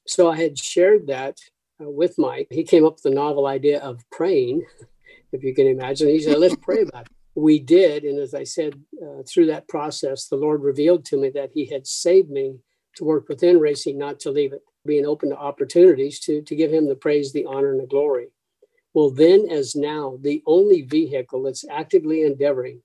so 0.05 0.29
I 0.29 0.37
had 0.37 0.59
shared 0.59 1.07
that 1.07 1.39
uh, 1.81 1.89
with 1.89 2.17
Mike. 2.17 2.47
He 2.51 2.63
came 2.63 2.85
up 2.85 2.93
with 2.93 3.03
the 3.03 3.09
novel 3.09 3.47
idea 3.47 3.79
of 3.79 4.03
praying, 4.11 4.65
if 5.31 5.43
you 5.43 5.53
can 5.53 5.67
imagine. 5.67 6.09
He 6.09 6.21
said, 6.21 6.39
let's 6.39 6.55
pray 6.55 6.81
about 6.81 7.05
it. 7.05 7.11
We 7.35 7.59
did. 7.59 8.03
And 8.03 8.17
as 8.19 8.33
I 8.33 8.45
said, 8.45 8.79
uh, 9.03 9.23
through 9.27 9.47
that 9.47 9.67
process, 9.67 10.27
the 10.27 10.37
Lord 10.37 10.61
revealed 10.61 11.03
to 11.05 11.17
me 11.17 11.29
that 11.31 11.51
He 11.53 11.65
had 11.65 11.85
saved 11.85 12.29
me 12.29 12.59
to 12.95 13.03
work 13.03 13.27
within 13.27 13.59
racing, 13.59 13.97
not 13.97 14.21
to 14.21 14.31
leave 14.31 14.53
it, 14.53 14.61
being 14.85 15.05
open 15.05 15.29
to 15.29 15.37
opportunities 15.37 16.19
to, 16.21 16.41
to 16.43 16.55
give 16.55 16.71
Him 16.71 16.87
the 16.87 16.95
praise, 16.95 17.33
the 17.33 17.45
honor, 17.45 17.71
and 17.71 17.81
the 17.81 17.87
glory 17.87 18.27
Well, 18.93 19.09
then, 19.09 19.49
as 19.51 19.75
now, 19.75 20.17
the 20.21 20.41
only 20.45 20.83
vehicle 20.83 21.43
that's 21.43 21.65
actively 21.69 22.21
endeavoring 22.21 22.81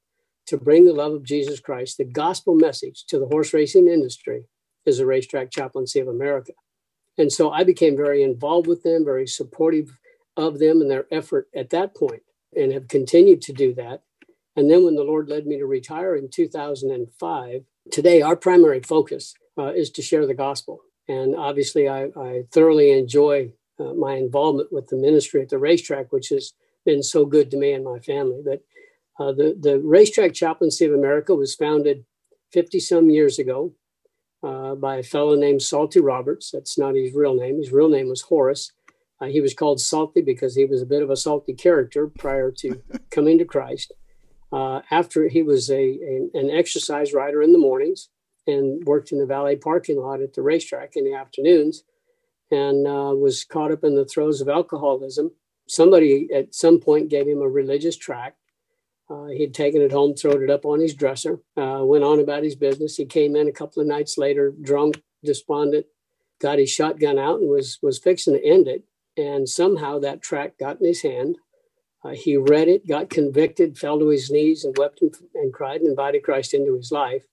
to 0.47 0.56
bring 0.56 0.85
the 0.85 0.92
love 0.92 1.12
of 1.12 1.23
Jesus 1.23 1.61
Christ, 1.61 1.97
the 1.97 2.04
gospel 2.04 2.56
message 2.56 3.04
to 3.06 3.20
the 3.20 3.26
horse 3.26 3.54
racing 3.54 3.87
industry, 3.87 4.47
is 4.85 4.99
the 4.99 5.06
Racetrack 5.06 5.52
Chaplaincy 5.52 6.00
of 6.00 6.09
America. 6.09 6.52
And 7.20 7.30
so 7.30 7.50
I 7.50 7.64
became 7.64 7.98
very 7.98 8.22
involved 8.22 8.66
with 8.66 8.82
them, 8.82 9.04
very 9.04 9.26
supportive 9.26 9.98
of 10.38 10.58
them 10.58 10.80
and 10.80 10.90
their 10.90 11.04
effort 11.12 11.48
at 11.54 11.68
that 11.68 11.94
point, 11.94 12.22
and 12.56 12.72
have 12.72 12.88
continued 12.88 13.42
to 13.42 13.52
do 13.52 13.74
that. 13.74 14.04
And 14.56 14.70
then 14.70 14.86
when 14.86 14.94
the 14.94 15.04
Lord 15.04 15.28
led 15.28 15.46
me 15.46 15.58
to 15.58 15.66
retire 15.66 16.16
in 16.16 16.30
2005, 16.30 17.64
today 17.92 18.22
our 18.22 18.36
primary 18.36 18.80
focus 18.80 19.34
uh, 19.58 19.72
is 19.74 19.90
to 19.90 20.02
share 20.02 20.26
the 20.26 20.32
gospel 20.32 20.80
And 21.08 21.36
obviously, 21.36 21.88
I, 21.90 22.04
I 22.16 22.44
thoroughly 22.52 22.90
enjoy 22.92 23.52
uh, 23.78 23.92
my 23.92 24.14
involvement 24.14 24.72
with 24.72 24.88
the 24.88 24.96
ministry 24.96 25.42
at 25.42 25.50
the 25.50 25.58
racetrack, 25.58 26.12
which 26.12 26.30
has 26.30 26.54
been 26.86 27.02
so 27.02 27.26
good 27.26 27.50
to 27.50 27.58
me 27.58 27.72
and 27.74 27.84
my 27.84 27.98
family. 27.98 28.40
But 28.42 28.62
uh, 29.18 29.32
the, 29.32 29.58
the 29.60 29.78
Racetrack 29.80 30.32
Chaplaincy 30.32 30.86
of 30.86 30.94
America 30.94 31.34
was 31.34 31.54
founded 31.54 32.06
50 32.52 32.80
some 32.80 33.10
years 33.10 33.38
ago 33.38 33.74
uh, 34.42 34.75
by 34.75 34.97
a 34.97 35.02
fellow 35.02 35.35
named 35.35 35.62
Salty 35.62 36.00
Roberts. 36.00 36.50
That's 36.50 36.78
not 36.78 36.94
his 36.94 37.14
real 37.14 37.35
name. 37.35 37.59
His 37.59 37.73
real 37.73 37.88
name 37.88 38.09
was 38.09 38.23
Horace. 38.23 38.73
Uh, 39.20 39.26
he 39.26 39.40
was 39.40 39.54
called 39.54 39.80
Salty 39.80 40.23
because 40.23 40.56
he 40.56 40.64
was 40.64 40.80
a 40.80 40.87
bit 40.87 41.02
of 41.02 41.11
a 41.11 41.16
salty 41.16 41.52
character 41.52 42.06
prior 42.06 42.50
to 42.59 42.82
coming 43.11 43.38
to 43.38 43.44
Christ. 43.44 43.92
Uh, 44.52 44.80
after 44.90 45.28
he 45.28 45.42
was 45.42 45.70
a, 45.70 45.75
a, 45.75 46.28
an 46.35 46.50
exercise 46.50 47.12
rider 47.12 47.42
in 47.42 47.52
the 47.52 47.59
mornings 47.59 48.09
and 48.47 48.85
worked 48.85 49.12
in 49.12 49.18
the 49.18 49.26
valet 49.26 49.56
parking 49.56 50.00
lot 50.00 50.20
at 50.20 50.35
the 50.35 50.42
racetrack 50.42 50.97
in 50.97 51.04
the 51.04 51.14
afternoons 51.14 51.85
and 52.50 52.87
uh, 52.87 53.14
was 53.14 53.44
caught 53.44 53.70
up 53.70 53.85
in 53.85 53.94
the 53.94 54.04
throes 54.04 54.40
of 54.40 54.49
alcoholism. 54.49 55.30
Somebody 55.68 56.28
at 56.35 56.54
some 56.54 56.80
point 56.80 57.11
gave 57.11 57.28
him 57.28 57.42
a 57.42 57.49
religious 57.49 57.97
tract. 57.97 58.39
Uh, 59.11 59.26
he'd 59.26 59.52
taken 59.52 59.83
it 59.83 59.90
home, 59.90 60.14
thrown 60.14 60.43
it 60.43 60.50
up 60.50 60.64
on 60.64 60.81
his 60.81 60.95
dresser, 60.95 61.40
uh, 61.57 61.81
went 61.83 62.05
on 62.05 62.21
about 62.21 62.45
his 62.45 62.55
business. 62.55 62.97
He 62.97 63.05
came 63.05 63.35
in 63.35 63.49
a 63.49 63.52
couple 63.52 63.83
of 63.83 63.88
nights 63.88 64.17
later, 64.17 64.52
drunk, 64.62 65.02
despondent, 65.25 65.87
got 66.40 66.61
his 66.61 66.71
shotgun 66.71 67.19
out 67.19 67.40
and 67.40 67.50
was 67.50 67.79
was 67.83 67.99
fixing 67.99 68.35
to 68.35 68.45
end 68.45 68.69
it. 68.69 68.85
And 69.17 69.49
somehow 69.49 69.99
that 69.99 70.23
tract 70.23 70.61
got 70.61 70.81
in 70.81 70.87
his 70.87 71.02
hand. 71.02 71.37
Uh, 72.02 72.11
he 72.11 72.37
read 72.37 72.69
it, 72.69 72.87
got 72.87 73.11
convicted, 73.11 73.76
fell 73.76 73.99
to 73.99 74.09
his 74.09 74.31
knees, 74.31 74.64
and 74.64 74.75
wept 74.79 75.02
and, 75.02 75.14
and 75.35 75.52
cried 75.52 75.81
and 75.81 75.90
invited 75.90 76.23
Christ 76.23 76.55
into 76.55 76.75
his 76.75 76.90
life. 76.90 77.25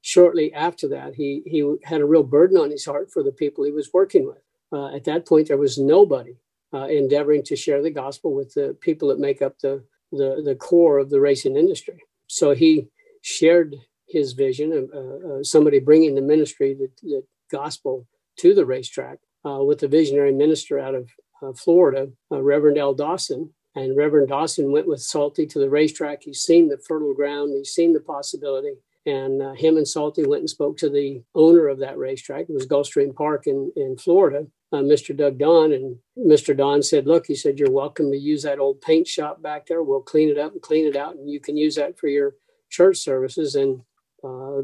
Shortly 0.00 0.54
after 0.54 0.88
that, 0.88 1.16
he 1.16 1.42
he 1.46 1.76
had 1.82 2.00
a 2.00 2.06
real 2.06 2.22
burden 2.22 2.56
on 2.56 2.70
his 2.70 2.84
heart 2.84 3.10
for 3.10 3.22
the 3.22 3.32
people 3.32 3.64
he 3.64 3.72
was 3.72 3.92
working 3.92 4.26
with. 4.26 4.42
Uh, 4.72 4.94
at 4.94 5.04
that 5.04 5.26
point, 5.26 5.48
there 5.48 5.58
was 5.58 5.78
nobody 5.78 6.36
uh, 6.72 6.86
endeavoring 6.86 7.42
to 7.44 7.56
share 7.56 7.82
the 7.82 7.90
gospel 7.90 8.34
with 8.34 8.54
the 8.54 8.76
people 8.80 9.08
that 9.08 9.18
make 9.18 9.42
up 9.42 9.58
the, 9.58 9.84
the, 10.16 10.42
the 10.44 10.54
core 10.54 10.98
of 10.98 11.10
the 11.10 11.20
racing 11.20 11.56
industry. 11.56 12.02
So 12.26 12.54
he 12.54 12.88
shared 13.22 13.76
his 14.06 14.32
vision 14.32 14.72
of 14.72 14.90
uh, 14.94 15.28
uh, 15.28 15.42
somebody 15.42 15.80
bringing 15.80 16.14
the 16.14 16.22
ministry, 16.22 16.74
the, 16.74 16.90
the, 17.02 17.22
gospel 17.50 18.06
to 18.38 18.54
the 18.54 18.64
racetrack 18.64 19.18
uh, 19.46 19.62
with 19.62 19.82
a 19.82 19.88
visionary 19.88 20.32
minister 20.32 20.78
out 20.78 20.94
of 20.94 21.08
uh, 21.42 21.52
Florida, 21.52 22.08
Reverend 22.30 22.78
L. 22.78 22.94
Dawson. 22.94 23.50
And 23.76 23.96
Reverend 23.96 24.28
Dawson 24.28 24.72
went 24.72 24.86
with 24.86 25.00
Salty 25.00 25.46
to 25.46 25.58
the 25.58 25.68
racetrack. 25.68 26.22
He's 26.22 26.40
seen 26.40 26.68
the 26.68 26.78
fertile 26.78 27.14
ground, 27.14 27.52
he's 27.56 27.72
seen 27.72 27.92
the 27.92 28.00
possibility. 28.00 28.74
And 29.06 29.42
uh, 29.42 29.52
him 29.52 29.76
and 29.76 29.86
Salty 29.86 30.24
went 30.24 30.40
and 30.40 30.50
spoke 30.50 30.78
to 30.78 30.88
the 30.88 31.22
owner 31.34 31.68
of 31.68 31.78
that 31.80 31.98
racetrack. 31.98 32.48
It 32.48 32.54
was 32.54 32.66
Gulfstream 32.66 33.14
Park 33.14 33.46
in, 33.46 33.70
in 33.76 33.98
Florida, 33.98 34.46
uh, 34.74 34.82
Mr. 34.82 35.16
Doug 35.16 35.38
Donn. 35.38 35.72
And 35.72 35.98
Mr. 36.18 36.56
Donn 36.56 36.82
said, 36.82 37.06
Look, 37.06 37.26
he 37.26 37.34
said, 37.34 37.58
you're 37.58 37.70
welcome 37.70 38.10
to 38.10 38.18
use 38.18 38.42
that 38.42 38.58
old 38.58 38.80
paint 38.80 39.06
shop 39.06 39.40
back 39.40 39.66
there. 39.66 39.82
We'll 39.82 40.00
clean 40.00 40.28
it 40.28 40.38
up 40.38 40.52
and 40.52 40.62
clean 40.62 40.86
it 40.86 40.96
out, 40.96 41.16
and 41.16 41.30
you 41.30 41.40
can 41.40 41.56
use 41.56 41.76
that 41.76 41.98
for 41.98 42.08
your 42.08 42.34
church 42.70 42.98
services. 42.98 43.54
And 43.54 43.82
uh, 44.22 44.62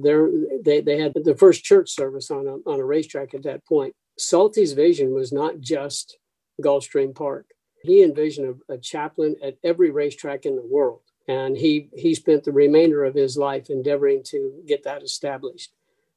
they, 0.62 0.80
they 0.80 0.98
had 0.98 1.12
the 1.14 1.36
first 1.36 1.64
church 1.64 1.90
service 1.90 2.30
on 2.30 2.46
a, 2.46 2.68
on 2.68 2.80
a 2.80 2.84
racetrack 2.84 3.34
at 3.34 3.44
that 3.44 3.64
point. 3.66 3.94
Salty's 4.18 4.72
vision 4.72 5.14
was 5.14 5.32
not 5.32 5.60
just 5.60 6.18
Gulfstream 6.62 7.14
Park. 7.14 7.46
He 7.82 8.02
envisioned 8.02 8.60
a, 8.68 8.74
a 8.74 8.78
chaplain 8.78 9.36
at 9.42 9.56
every 9.64 9.90
racetrack 9.90 10.44
in 10.44 10.56
the 10.56 10.66
world 10.66 11.00
and 11.30 11.56
he 11.56 11.88
he 11.94 12.14
spent 12.14 12.42
the 12.44 12.52
remainder 12.52 13.04
of 13.04 13.14
his 13.14 13.36
life 13.36 13.70
endeavoring 13.70 14.22
to 14.24 14.52
get 14.66 14.82
that 14.82 15.02
established. 15.02 15.72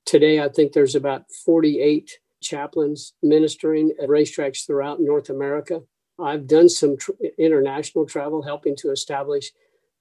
Today, 0.05 0.41
I 0.41 0.49
think 0.49 0.73
there's 0.73 0.95
about 0.95 1.31
48 1.45 2.19
chaplains 2.43 3.13
ministering 3.23 3.91
at 4.01 4.09
racetracks 4.09 4.65
throughout 4.65 4.99
North 4.99 5.29
America. 5.29 5.81
I've 6.19 6.47
done 6.47 6.69
some 6.69 6.97
tr- 6.97 7.11
international 7.39 8.05
travel, 8.05 8.41
helping 8.41 8.75
to 8.77 8.91
establish 8.91 9.51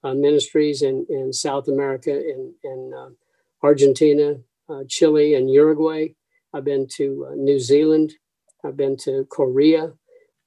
uh, 0.03 0.13
ministries 0.13 0.81
in, 0.81 1.05
in 1.09 1.33
South 1.33 1.67
America, 1.67 2.11
in, 2.11 2.53
in 2.63 2.91
uh, 2.95 3.09
Argentina, 3.63 4.35
uh, 4.69 4.83
Chile, 4.87 5.35
and 5.35 5.49
Uruguay. 5.49 6.09
I've 6.53 6.65
been 6.65 6.87
to 6.97 7.27
uh, 7.31 7.35
New 7.35 7.59
Zealand. 7.59 8.13
I've 8.63 8.77
been 8.77 8.97
to 8.97 9.25
Korea, 9.29 9.93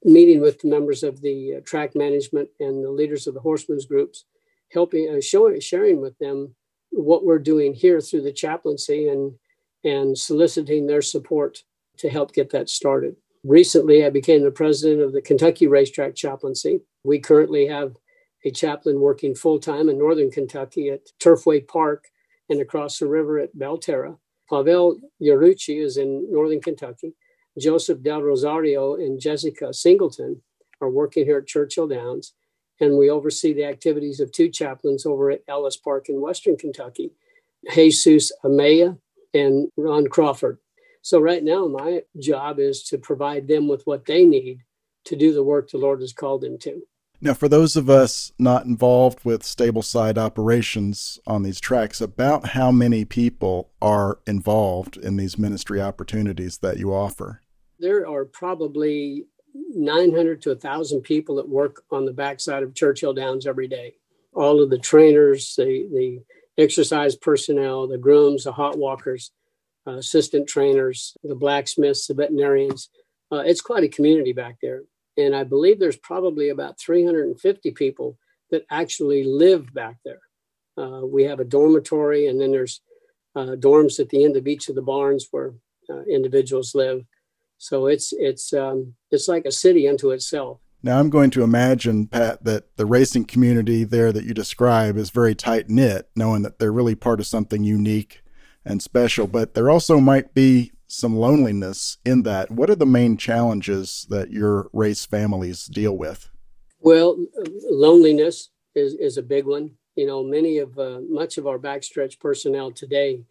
meeting 0.05 0.41
with 0.41 0.65
members 0.65 1.03
of 1.03 1.21
the 1.21 1.57
uh, 1.57 1.61
track 1.65 1.97
management 1.97 2.49
and 2.61 2.85
the 2.85 2.91
leaders 2.91 3.27
of 3.27 3.35
the 3.35 3.41
horsemen's 3.41 3.87
groups 3.87 4.25
helping 4.73 5.09
uh, 5.09 5.21
showing 5.21 5.61
sharing 5.61 6.01
with 6.01 6.17
them 6.19 6.55
what 6.91 7.25
we're 7.25 7.39
doing 7.39 7.75
here 7.75 8.01
through 8.01 8.23
the 8.23 8.33
chaplaincy 8.33 9.09
and 9.09 9.33
and 9.85 10.17
soliciting 10.17 10.87
their 10.87 11.03
support 11.03 11.63
to 11.99 12.11
help 12.11 12.33
get 12.33 12.51
that 12.51 12.69
started. 12.69 13.17
Recently, 13.45 14.05
I 14.05 14.11
became 14.11 14.43
the 14.43 14.51
president 14.51 15.03
of 15.03 15.13
the 15.13 15.23
Kentucky 15.23 15.67
Racetrack 15.67 16.15
Chaplaincy. 16.15 16.81
We 17.05 17.21
currently 17.21 17.67
have 17.67 17.97
a 18.45 18.51
chaplain 18.51 19.01
working 19.01 19.35
full 19.35 19.59
time 19.59 19.89
in 19.89 19.99
northern 19.99 20.31
Kentucky 20.31 20.91
at 20.91 21.07
Turfway 21.21 21.67
Park 21.67 22.05
and 22.49 22.61
across 22.61 22.99
the 22.99 23.07
river 23.07 23.39
at 23.39 23.57
Belterra. 23.57 24.19
Pavel 24.51 25.01
Yarucci 25.21 25.83
is 25.83 25.97
in 25.97 26.27
northern 26.31 26.61
Kentucky. 26.61 27.15
Joseph 27.59 28.03
Del 28.03 28.23
Rosario 28.23 28.95
and 28.95 29.21
Jessica 29.21 29.73
Singleton 29.73 30.43
are 30.81 30.91
working 30.91 31.25
here 31.25 31.39
at 31.39 31.47
Churchill 31.47 31.89
Downs 31.89 32.35
and 32.81 32.99
we 32.99 33.11
oversee 33.11 33.53
the 33.53 33.65
activities 33.65 34.21
of 34.21 34.33
two 34.33 34.49
chaplains 34.49 35.07
over 35.07 35.31
at 35.31 35.43
Ellis 35.49 35.77
Park 35.77 36.09
in 36.09 36.21
Western 36.21 36.57
Kentucky, 36.57 37.11
Jesus 37.73 38.33
Amaya 38.45 38.99
and 39.33 39.69
Ron 39.77 40.07
Crawford. 40.07 40.59
So, 41.07 41.21
right 41.21 41.45
now, 41.45 41.69
my 41.69 42.03
job 42.19 42.59
is 42.59 42.83
to 42.89 42.99
provide 42.99 43.47
them 43.47 43.69
with 43.69 43.87
what 43.87 44.07
they 44.07 44.25
need 44.25 44.65
to 45.05 45.15
do 45.15 45.33
the 45.33 45.45
work 45.45 45.71
the 45.71 45.79
Lord 45.79 46.01
has 46.01 46.13
called 46.13 46.41
them 46.41 46.59
to. 46.63 46.83
Now, 47.21 47.33
for 47.33 47.49
those 47.49 47.77
of 47.77 47.89
us 47.89 48.33
not 48.41 48.65
involved 48.65 49.25
with 49.25 49.45
stable 49.45 49.83
side 49.83 50.19
operations 50.19 51.21
on 51.25 51.45
these 51.45 51.61
tracks, 51.61 52.01
about 52.01 52.49
how 52.49 52.73
many 52.73 53.05
people 53.05 53.71
are 53.81 54.19
involved 54.27 54.97
in 54.97 55.17
these 55.17 55.39
ministry 55.39 55.81
opportunities 55.81 56.59
that 56.59 56.77
you 56.77 56.93
offer? 56.93 57.41
There 57.79 58.09
are 58.09 58.25
probably 58.25 59.27
900 59.55 60.43
to 60.43 60.49
1,000 60.49 61.03
people 61.03 61.37
that 61.37 61.49
work 61.49 61.85
on 61.93 62.05
the 62.05 62.13
backside 62.13 62.65
of 62.65 62.75
Churchill 62.75 63.15
Downs 63.15 63.47
every 63.47 63.69
day. 63.69 63.95
All 64.33 64.61
of 64.61 64.71
the 64.71 64.79
trainers, 64.81 65.55
the, 65.55 65.89
the 65.89 66.25
exercise 66.61 67.15
personnel, 67.15 67.87
the 67.87 67.97
grooms, 67.97 68.43
the 68.43 68.51
hot 68.51 68.77
walkers, 68.77 69.31
assistant 69.93 70.49
trainers, 70.49 71.17
the 71.23 71.35
blacksmiths, 71.35 72.07
the 72.07 72.15
veterinarians. 72.15 72.91
Uh, 73.31 73.43
it's 73.47 73.61
quite 73.61 73.85
a 73.85 73.89
community 73.89 74.33
back 74.33 74.57
there. 74.63 74.83
And 75.17 75.35
I 75.35 75.45
believe 75.45 75.79
there's 75.79 75.97
probably 75.97 76.51
about 76.51 76.79
350 76.79 77.71
people 77.73 78.19
that 78.51 78.67
actually 78.71 79.25
live 79.25 79.73
back 79.73 79.97
there. 80.05 80.21
Uh, 80.77 81.07
we 81.07 81.25
have 81.25 81.41
a 81.41 81.45
dormitory, 81.45 82.27
and 82.27 82.41
then 82.41 82.53
there's 82.53 82.83
uh, 83.35 83.57
dorms 83.59 83.99
at 83.99 84.11
the 84.11 84.25
end 84.25 84.37
of 84.37 84.47
each 84.47 84.69
of 84.69 84.75
the 84.75 84.83
barns 84.83 85.27
where 85.31 85.55
uh, 85.89 86.03
individuals 86.03 86.75
live. 86.75 87.05
So 87.59 87.87
it's 87.87 88.13
it's 88.13 88.53
um, 88.53 88.95
it's 89.11 89.29
like 89.29 89.47
a 89.47 89.53
city 89.53 89.89
unto 89.89 90.11
itself. 90.11 90.61
Now 90.83 91.01
I'm 91.01 91.09
going 91.09 91.31
to 91.31 91.43
imagine, 91.43 92.07
Pat, 92.07 92.45
that 92.45 92.77
the 92.77 92.85
racing 92.85 93.25
community 93.25 93.85
there 93.85 94.13
that 94.13 94.25
you 94.25 94.35
describe 94.35 94.99
is 94.99 95.09
very 95.09 95.35
tight 95.35 95.71
knit, 95.71 96.11
knowing 96.15 96.43
that 96.43 96.59
they're 96.59 96.73
really 96.73 96.95
part 96.95 97.19
of 97.19 97.27
something 97.27 97.65
unique 97.65 98.23
and 98.67 98.83
special. 98.83 99.27
But 99.27 99.55
there 99.55 99.71
also 99.71 100.01
might 100.01 100.35
be 100.35 100.73
some 100.89 101.17
loneliness 101.17 101.99
in 102.05 102.25
that. 102.25 102.51
What 102.51 102.69
are 102.69 102.77
the 102.77 102.85
main 102.85 103.17
challenges 103.17 104.07
that 104.11 104.31
your 104.31 104.69
race 104.73 105.07
families 105.07 105.65
deal 105.67 105.97
with? 105.97 106.29
Well, 106.81 107.17
loneliness 107.71 108.51
is, 108.75 108.95
is 108.95 109.17
a 109.17 109.23
big 109.23 109.47
one. 109.47 109.73
You 109.95 110.07
know, 110.07 110.23
many 110.23 110.59
of 110.59 110.79
uh, 110.79 111.01
much 111.09 111.39
of 111.39 111.47
our 111.47 111.59
backstretch 111.59 112.21
personnel 112.21 112.71
today 112.71 113.25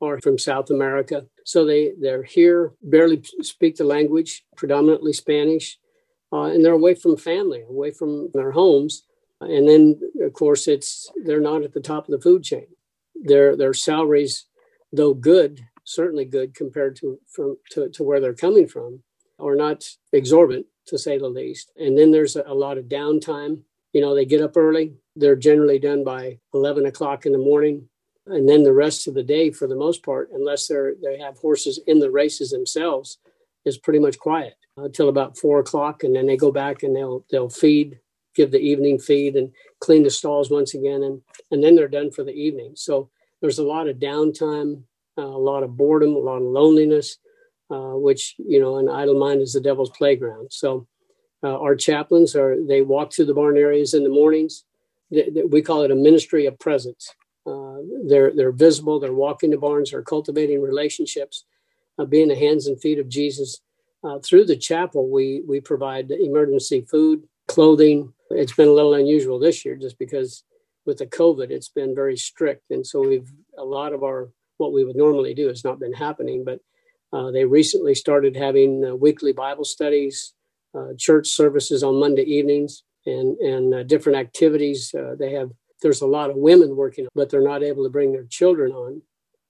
are 0.00 0.20
from 0.20 0.38
South 0.38 0.70
America. 0.70 1.26
So 1.44 1.64
they, 1.64 1.92
they're 2.00 2.22
here, 2.22 2.72
barely 2.82 3.22
speak 3.40 3.76
the 3.76 3.84
language, 3.84 4.44
predominantly 4.56 5.12
Spanish, 5.12 5.78
uh, 6.32 6.44
and 6.44 6.64
they're 6.64 6.72
away 6.72 6.94
from 6.94 7.16
family, 7.16 7.62
away 7.68 7.90
from 7.90 8.30
their 8.32 8.52
homes. 8.52 9.04
And 9.40 9.68
then, 9.68 10.00
of 10.20 10.32
course, 10.32 10.68
it's 10.68 11.10
they're 11.24 11.40
not 11.40 11.62
at 11.62 11.72
the 11.72 11.80
top 11.80 12.06
of 12.06 12.12
the 12.12 12.20
food 12.20 12.44
chain. 12.44 12.66
Their 13.14 13.56
their 13.56 13.74
salaries, 13.74 14.46
though 14.92 15.14
good, 15.14 15.66
certainly 15.84 16.24
good 16.24 16.54
compared 16.54 16.96
to 16.96 17.18
from 17.28 17.56
to, 17.70 17.88
to 17.90 18.02
where 18.02 18.20
they're 18.20 18.34
coming 18.34 18.68
from, 18.68 19.02
are 19.38 19.56
not 19.56 19.84
exorbitant 20.12 20.66
to 20.86 20.98
say 20.98 21.18
the 21.18 21.28
least. 21.28 21.72
And 21.76 21.96
then 21.96 22.10
there's 22.10 22.36
a, 22.36 22.42
a 22.46 22.54
lot 22.54 22.78
of 22.78 22.86
downtime. 22.86 23.62
You 23.92 24.00
know, 24.00 24.14
they 24.14 24.24
get 24.24 24.40
up 24.40 24.56
early. 24.56 24.94
They're 25.16 25.36
generally 25.36 25.78
done 25.78 26.02
by 26.04 26.38
11 26.54 26.86
o'clock 26.86 27.26
in 27.26 27.32
the 27.32 27.38
morning 27.38 27.88
and 28.26 28.48
then 28.48 28.62
the 28.62 28.72
rest 28.72 29.08
of 29.08 29.14
the 29.14 29.22
day 29.22 29.50
for 29.50 29.66
the 29.66 29.76
most 29.76 30.02
part 30.02 30.30
unless 30.32 30.68
they're 30.68 30.94
they 31.02 31.18
have 31.18 31.38
horses 31.38 31.80
in 31.86 31.98
the 31.98 32.10
races 32.10 32.50
themselves 32.50 33.18
is 33.64 33.78
pretty 33.78 33.98
much 33.98 34.18
quiet 34.18 34.54
until 34.76 35.08
about 35.08 35.36
four 35.36 35.60
o'clock 35.60 36.04
and 36.04 36.14
then 36.14 36.26
they 36.26 36.36
go 36.36 36.52
back 36.52 36.82
and 36.82 36.94
they'll 36.94 37.24
they'll 37.30 37.48
feed 37.48 37.98
give 38.34 38.50
the 38.50 38.58
evening 38.58 38.98
feed 38.98 39.36
and 39.36 39.52
clean 39.80 40.02
the 40.02 40.10
stalls 40.10 40.50
once 40.50 40.74
again 40.74 41.02
and 41.02 41.20
and 41.50 41.62
then 41.62 41.74
they're 41.74 41.88
done 41.88 42.10
for 42.10 42.24
the 42.24 42.32
evening 42.32 42.72
so 42.74 43.10
there's 43.42 43.58
a 43.58 43.64
lot 43.64 43.88
of 43.88 43.98
downtime 43.98 44.82
uh, 45.18 45.22
a 45.22 45.44
lot 45.50 45.62
of 45.62 45.76
boredom 45.76 46.14
a 46.14 46.18
lot 46.18 46.36
of 46.36 46.42
loneliness 46.44 47.18
uh, 47.72 47.96
which 47.96 48.34
you 48.38 48.60
know 48.60 48.76
an 48.76 48.88
idle 48.88 49.18
mind 49.18 49.40
is 49.40 49.54
the 49.54 49.60
devil's 49.60 49.90
playground. 49.90 50.48
So 50.52 50.86
uh, 51.42 51.58
our 51.58 51.74
chaplains 51.74 52.36
are 52.36 52.56
they 52.62 52.82
walk 52.82 53.12
through 53.12 53.26
the 53.26 53.34
barn 53.34 53.56
areas 53.56 53.94
in 53.94 54.02
the 54.02 54.10
mornings. 54.10 54.64
we 55.10 55.62
call 55.62 55.82
it 55.82 55.90
a 55.90 55.94
ministry 55.94 56.44
of 56.44 56.58
presence. 56.58 57.14
Uh, 57.46 57.78
they're 58.06 58.30
they're 58.34 58.52
visible. 58.52 59.00
They're 59.00 59.14
walking 59.14 59.50
the 59.50 59.56
barns. 59.56 59.90
They're 59.90 60.02
cultivating 60.02 60.60
relationships, 60.60 61.46
uh, 61.98 62.04
being 62.04 62.28
the 62.28 62.36
hands 62.36 62.66
and 62.66 62.78
feet 62.78 62.98
of 62.98 63.08
Jesus. 63.08 63.60
Uh, 64.04 64.18
through 64.18 64.44
the 64.44 64.56
chapel, 64.56 65.08
we 65.08 65.42
we 65.48 65.58
provide 65.60 66.10
emergency 66.10 66.82
food, 66.90 67.22
clothing. 67.48 68.12
It's 68.30 68.52
been 68.52 68.68
a 68.68 68.72
little 68.72 68.94
unusual 68.94 69.38
this 69.38 69.64
year, 69.64 69.76
just 69.76 69.98
because 69.98 70.44
with 70.84 70.98
the 70.98 71.06
COVID, 71.06 71.50
it's 71.50 71.68
been 71.68 71.94
very 71.94 72.16
strict, 72.16 72.70
and 72.70 72.86
so 72.86 73.00
we've 73.00 73.30
a 73.58 73.64
lot 73.64 73.92
of 73.92 74.02
our 74.02 74.30
what 74.58 74.72
we 74.72 74.84
would 74.84 74.96
normally 74.96 75.34
do 75.34 75.48
has 75.48 75.64
not 75.64 75.80
been 75.80 75.92
happening. 75.92 76.44
But 76.44 76.60
uh, 77.12 77.30
they 77.30 77.44
recently 77.44 77.94
started 77.94 78.36
having 78.36 78.84
uh, 78.84 78.94
weekly 78.94 79.32
Bible 79.32 79.64
studies, 79.64 80.34
uh, 80.74 80.88
church 80.98 81.28
services 81.28 81.82
on 81.82 82.00
Monday 82.00 82.22
evenings, 82.22 82.82
and 83.06 83.36
and 83.38 83.74
uh, 83.74 83.82
different 83.84 84.18
activities. 84.18 84.94
Uh, 84.94 85.14
they 85.18 85.32
have 85.32 85.50
there's 85.82 86.02
a 86.02 86.06
lot 86.06 86.30
of 86.30 86.36
women 86.36 86.76
working, 86.76 87.06
but 87.14 87.30
they're 87.30 87.42
not 87.42 87.62
able 87.62 87.84
to 87.84 87.90
bring 87.90 88.12
their 88.12 88.26
children 88.26 88.72
on, 88.72 89.02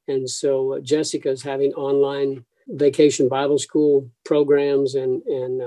and 0.09 0.29
so 0.29 0.75
uh, 0.75 0.81
Jessica's 0.81 1.43
having 1.43 1.73
online 1.75 2.45
vacation 2.69 3.29
Bible 3.29 3.59
school 3.59 4.11
programs, 4.25 4.95
and 4.95 5.23
and 5.23 5.63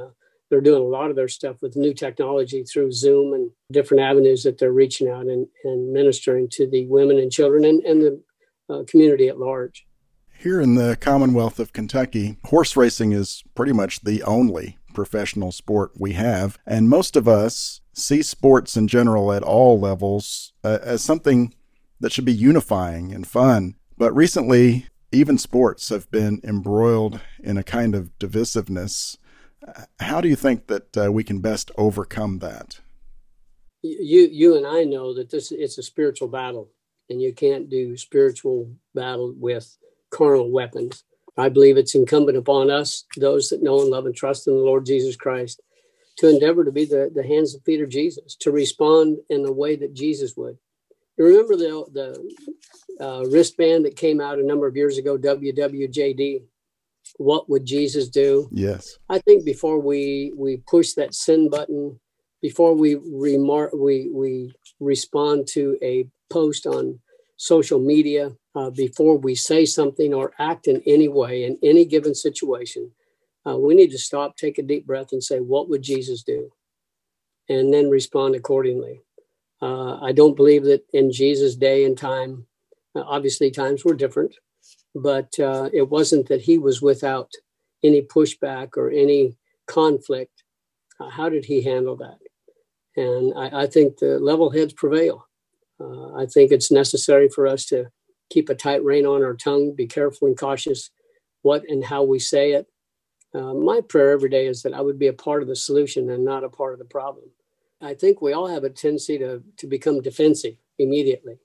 they're 0.50 0.62
doing 0.62 0.82
a 0.82 0.86
lot 0.86 1.10
of 1.10 1.16
their 1.16 1.28
stuff 1.28 1.58
with 1.62 1.75
new 1.75 1.94
technology 1.94 2.64
through 2.64 2.92
Zoom 2.92 3.34
and 3.34 3.50
different 3.72 4.02
avenues 4.02 4.44
that 4.44 4.58
they're 4.58 4.72
reaching 4.72 5.10
out 5.10 5.25
and, 5.25 5.48
and 5.64 5.92
ministering 5.92 6.48
to 6.52 6.70
the 6.70 6.86
women 6.88 7.18
and 7.18 7.32
children 7.32 7.66
and, 7.66 7.84
and 7.84 8.02
the 8.02 8.24
uh, 8.70 8.84
community 8.88 9.28
at 9.28 9.40
large. 9.40 9.86
Here 10.38 10.62
in 10.62 10.75
the 10.75 10.98
Commonwealth 11.00 11.60
of 11.60 11.74
Kentucky, 11.74 12.38
horse 12.46 12.75
racing 12.75 13.14
is 13.14 13.44
pretty 13.56 13.74
much 13.74 14.02
the 14.02 14.22
only 14.24 14.78
professional 14.94 15.52
sport 15.52 15.92
we 15.98 16.14
have, 16.14 16.58
and 16.66 16.90
most 16.90 17.16
of 17.16 17.28
us 17.28 17.82
see 17.94 18.22
sports 18.22 18.78
in 18.78 18.88
general 18.88 19.32
at 19.32 19.44
all 19.44 19.80
levels 19.80 20.54
uh, 20.64 20.80
as 20.84 21.02
something 21.02 21.54
that 22.00 22.12
should 22.12 22.25
be 22.25 22.34
unifying 22.34 23.14
and 23.14 23.25
fun. 23.25 23.75
But 23.98 24.14
recently, 24.14 24.88
even 25.12 25.38
sports 25.38 25.90
have 25.90 26.12
been 26.12 26.42
embroiled 26.44 27.22
in 27.42 27.58
a 27.58 27.64
kind 27.64 27.96
of 27.96 28.12
divisiveness. 28.20 29.18
How 30.00 30.22
do 30.22 30.28
you 30.28 30.36
think 30.36 30.68
that 30.68 30.98
uh, 30.98 31.12
we 31.12 31.24
can 31.24 31.40
best 31.40 31.72
overcome 31.78 32.40
that? 32.40 32.80
You, 33.82 34.28
you 34.32 34.58
and 34.58 34.66
I 34.66 34.84
know 34.84 35.14
that 35.14 35.30
this 35.30 35.52
it's 35.52 35.78
a 35.78 35.84
spiritual 35.84 36.28
battle, 36.28 36.70
and 37.10 37.22
you 37.22 37.34
can't 37.34 37.70
do 37.70 37.98
spiritual 37.98 38.72
battle 38.94 39.34
with 39.38 39.78
carnal 40.10 40.52
weapons. 40.52 41.04
I 41.38 41.50
believe 41.50 41.78
it's 41.78 41.96
incumbent 41.96 42.38
upon 42.38 42.70
us, 42.70 43.04
those 43.18 43.50
that 43.50 43.62
know 43.62 43.82
and 43.82 43.90
love 43.90 44.06
and 44.06 44.16
trust 44.16 44.48
in 44.48 44.56
the 44.56 44.64
Lord 44.64 44.86
Jesus 44.86 45.16
Christ, 45.16 45.62
to 46.18 46.30
endeavor 46.30 46.64
to 46.64 46.72
be 46.72 46.86
the, 46.86 47.12
the 47.14 47.28
hands 47.28 47.54
and 47.54 47.64
feet 47.64 47.82
of 47.82 47.90
Jesus, 47.90 48.36
to 48.38 48.52
respond 48.52 49.18
in 49.30 49.44
the 49.44 49.52
way 49.52 49.76
that 49.76 49.94
Jesus 49.94 50.36
would. 50.38 50.58
You 51.18 51.26
remember 51.26 51.56
the, 51.56 51.86
the 53.00 53.06
uh, 53.06 53.24
wristband 53.26 53.86
that 53.86 53.96
came 53.96 54.22
out 54.22 54.40
a 54.40 54.46
number 54.46 54.68
of 54.68 54.76
years 54.76 54.98
ago, 54.98 55.18
WWJD? 55.18 56.44
What 57.18 57.50
would 57.50 57.66
Jesus 57.66 58.10
do? 58.10 58.50
Yes. 58.52 58.98
I 59.10 59.20
think 59.20 59.46
before 59.46 59.80
we 59.80 60.34
we 60.36 60.58
push 60.68 60.94
that 60.94 61.14
send 61.14 61.52
button, 61.52 62.00
before 62.42 62.76
we 62.76 62.96
remark 62.96 63.74
we 63.74 64.10
we 64.14 64.54
respond 64.80 65.48
to 65.54 65.78
a 65.82 66.08
post 66.30 66.66
on 66.66 67.00
social 67.38 67.80
media, 67.80 68.32
uh, 68.56 68.70
before 68.70 69.18
we 69.18 69.36
say 69.36 69.66
something 69.66 70.14
or 70.14 70.34
act 70.40 70.68
in 70.68 70.82
any 70.86 71.08
way 71.08 71.44
in 71.44 71.58
any 71.64 71.86
given 71.86 72.16
situation, 72.16 72.92
uh, 73.48 73.58
we 73.58 73.75
need 73.75 73.92
to 73.92 73.98
stop, 73.98 74.36
take 74.36 74.58
a 74.58 74.64
deep 74.64 74.86
breath, 74.86 75.12
and 75.12 75.24
say, 75.24 75.40
What 75.40 75.70
would 75.70 75.82
Jesus 75.82 76.24
do? 76.24 76.51
And 77.48 77.74
then 77.74 77.90
respond 77.90 78.36
accordingly. 78.36 79.01
Uh, 79.62 80.00
I 80.00 80.12
don't 80.12 80.36
believe 80.36 80.64
that 80.64 80.84
in 80.94 81.12
Jesus' 81.12 81.56
day 81.56 81.86
and 81.86 81.98
time, 81.98 82.48
uh, 82.96 83.04
obviously, 83.06 83.51
times 83.51 83.86
were 83.86 83.94
different, 83.94 84.36
but 84.96 85.38
uh, 85.40 85.70
it 85.74 85.90
wasn't 85.90 86.27
that 86.29 86.42
he 86.42 86.58
was 86.58 86.81
without 86.81 87.29
any 87.84 88.01
pushback 88.01 88.77
or 88.77 88.90
any 88.90 89.38
conflict. 89.68 90.44
Uh, 91.00 91.10
how 91.10 91.29
did 91.29 91.46
he 91.46 91.62
handle 91.62 91.98
that? 91.98 92.18
And 92.96 93.34
I, 93.38 93.64
I 93.64 93.68
think 93.68 93.98
the 93.98 94.18
level 94.20 94.50
heads 94.50 94.74
prevail. 94.74 95.27
I 96.18 96.25
think 96.25 96.51
it's 96.51 96.72
necessary 96.72 97.27
for 97.27 97.46
us 97.46 97.66
to 97.66 97.88
keep 98.29 98.50
a 98.50 98.55
tight 98.55 98.84
rein 98.84 99.05
on 99.05 99.24
our 99.24 99.34
tongue, 99.34 99.75
be 99.75 99.88
careful 99.88 100.27
and 100.27 100.38
cautious 100.38 100.90
what 101.42 101.64
and 101.68 101.84
how 101.84 102.03
we 102.03 102.18
say 102.18 102.53
it. 102.53 102.68
Uh, 103.34 103.53
my 103.53 103.81
prayer 103.81 104.12
every 104.12 104.29
day 104.29 104.48
is 104.48 104.64
that 104.64 104.74
I 104.74 104.81
would 104.81 104.98
be 104.98 105.08
a 105.08 105.14
part 105.14 105.42
of 105.42 105.50
the 105.50 105.55
solution 105.55 106.10
and 106.10 106.24
not 106.24 106.46
a 106.46 106.50
part 106.50 106.74
of 106.74 106.79
the 106.79 106.86
problem. 106.86 107.25
I 107.81 107.94
think 107.94 108.22
we 108.22 108.31
all 108.31 108.48
have 108.48 108.64
a 108.64 108.70
tendency 108.70 109.18
to, 109.20 109.44
to 109.58 109.68
become 109.68 110.01
defensive 110.01 110.55
immediately. 110.79 111.38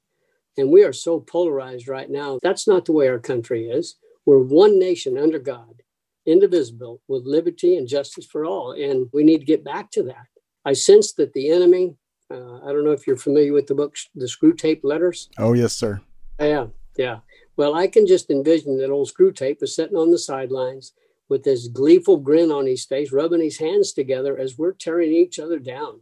And 0.61 0.71
we 0.71 0.85
are 0.85 0.93
so 0.93 1.21
polarized 1.21 1.89
right 1.89 2.11
now. 2.11 2.39
That's 2.43 2.69
not 2.69 2.85
the 2.85 2.93
way 2.93 3.09
our 3.09 3.19
country 3.19 3.71
is. 3.71 3.97
We're 4.27 4.39
one 4.39 4.79
nation 4.79 5.17
under 5.17 5.39
God, 5.39 5.83
indivisible, 6.27 7.01
with 7.09 7.25
liberty 7.25 7.77
and 7.77 7.89
justice 7.89 8.27
for 8.27 8.45
all. 8.45 8.73
And 8.73 9.09
we 9.13 9.25
need 9.25 9.39
to 9.39 9.47
get 9.47 9.65
back 9.65 9.91
to 9.93 10.03
that. 10.05 10.27
I 10.67 10.75
sense 10.75 11.15
that 11.15 11.33
the 11.33 11.51
enemy, 11.51 11.97
uh, 12.31 12.59
I 12.59 12.67
don't 12.73 12.85
know 12.85 12.93
if 12.93 13.07
you're 13.07 13.17
familiar 13.17 13.55
with 13.55 13.67
the 13.67 13.75
book, 13.75 13.97
The 14.15 14.27
Screwtape 14.27 14.81
Letters. 14.85 15.31
Oh, 15.39 15.55
yes, 15.55 15.75
sir. 15.75 16.03
Yeah, 16.39 16.67
yeah. 16.97 17.21
Well, 17.57 17.75
I 17.75 17.87
can 17.87 18.07
just 18.07 18.31
envision 18.31 18.77
that 18.79 18.91
old 18.91 19.11
Screwtape 19.11 19.63
is 19.63 19.75
sitting 19.75 19.97
on 19.97 20.11
the 20.11 20.19
sidelines 20.19 20.93
with 21.31 21.45
this 21.45 21.69
gleeful 21.69 22.19
grin 22.19 22.51
on 22.51 22.67
his 22.67 22.85
face, 22.85 23.13
rubbing 23.13 23.41
his 23.41 23.59
hands 23.59 23.93
together 23.95 24.37
as 24.39 24.59
we're 24.59 24.73
tearing 24.73 25.13
each 25.13 25.39
other 25.39 25.59
down. 25.59 26.01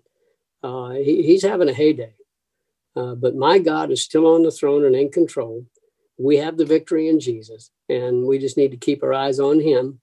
Uh, 0.65 0.91
he, 0.95 1.23
he's 1.23 1.45
having 1.45 1.69
a 1.69 1.73
heyday. 1.73 2.15
Uh, 2.99 3.15
but 3.15 3.37
my 3.37 3.59
God 3.61 3.93
is 3.93 4.03
still 4.03 4.27
on 4.27 4.43
the 4.43 4.51
throne 4.51 4.85
and 4.85 4.97
in 4.97 5.11
control. 5.11 5.65
We 6.19 6.39
have 6.39 6.57
the 6.57 6.65
victory 6.65 7.09
in 7.09 7.21
Jesus, 7.21 7.71
and 7.89 8.27
we 8.27 8.39
just 8.39 8.57
need 8.57 8.73
to 8.73 8.77
keep 8.77 9.05
our 9.05 9.13
eyes 9.13 9.39
on 9.39 9.61
Him, 9.61 10.01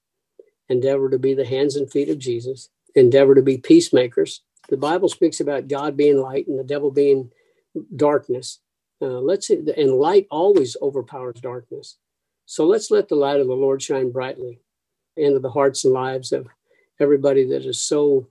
endeavor 0.70 1.10
to 1.10 1.18
be 1.18 1.34
the 1.34 1.44
hands 1.44 1.76
and 1.76 1.90
feet 1.90 2.08
of 2.08 2.18
Jesus, 2.18 2.70
endeavor 2.94 3.34
to 3.34 3.42
be 3.42 3.58
peacemakers. 3.58 4.42
The 4.70 4.78
Bible 4.78 5.10
speaks 5.10 5.40
about 5.40 5.68
God 5.68 5.94
being 5.94 6.16
light 6.16 6.48
and 6.48 6.58
the 6.58 6.64
devil 6.64 6.90
being 6.90 7.30
darkness. 7.94 8.60
Uh, 9.02 9.20
let's 9.20 9.50
and 9.50 9.92
light 9.92 10.26
always 10.30 10.74
overpowers 10.80 11.38
darkness. 11.38 11.98
So 12.46 12.64
let's 12.64 12.90
let 12.90 13.08
the 13.08 13.14
light 13.14 13.40
of 13.40 13.46
the 13.46 13.52
Lord 13.52 13.82
shine 13.82 14.10
brightly 14.10 14.60
into 15.18 15.38
the 15.38 15.50
hearts 15.50 15.84
and 15.84 15.92
lives 15.92 16.32
of 16.32 16.48
everybody 16.98 17.46
that 17.50 17.66
is 17.66 17.82
so 17.82 18.28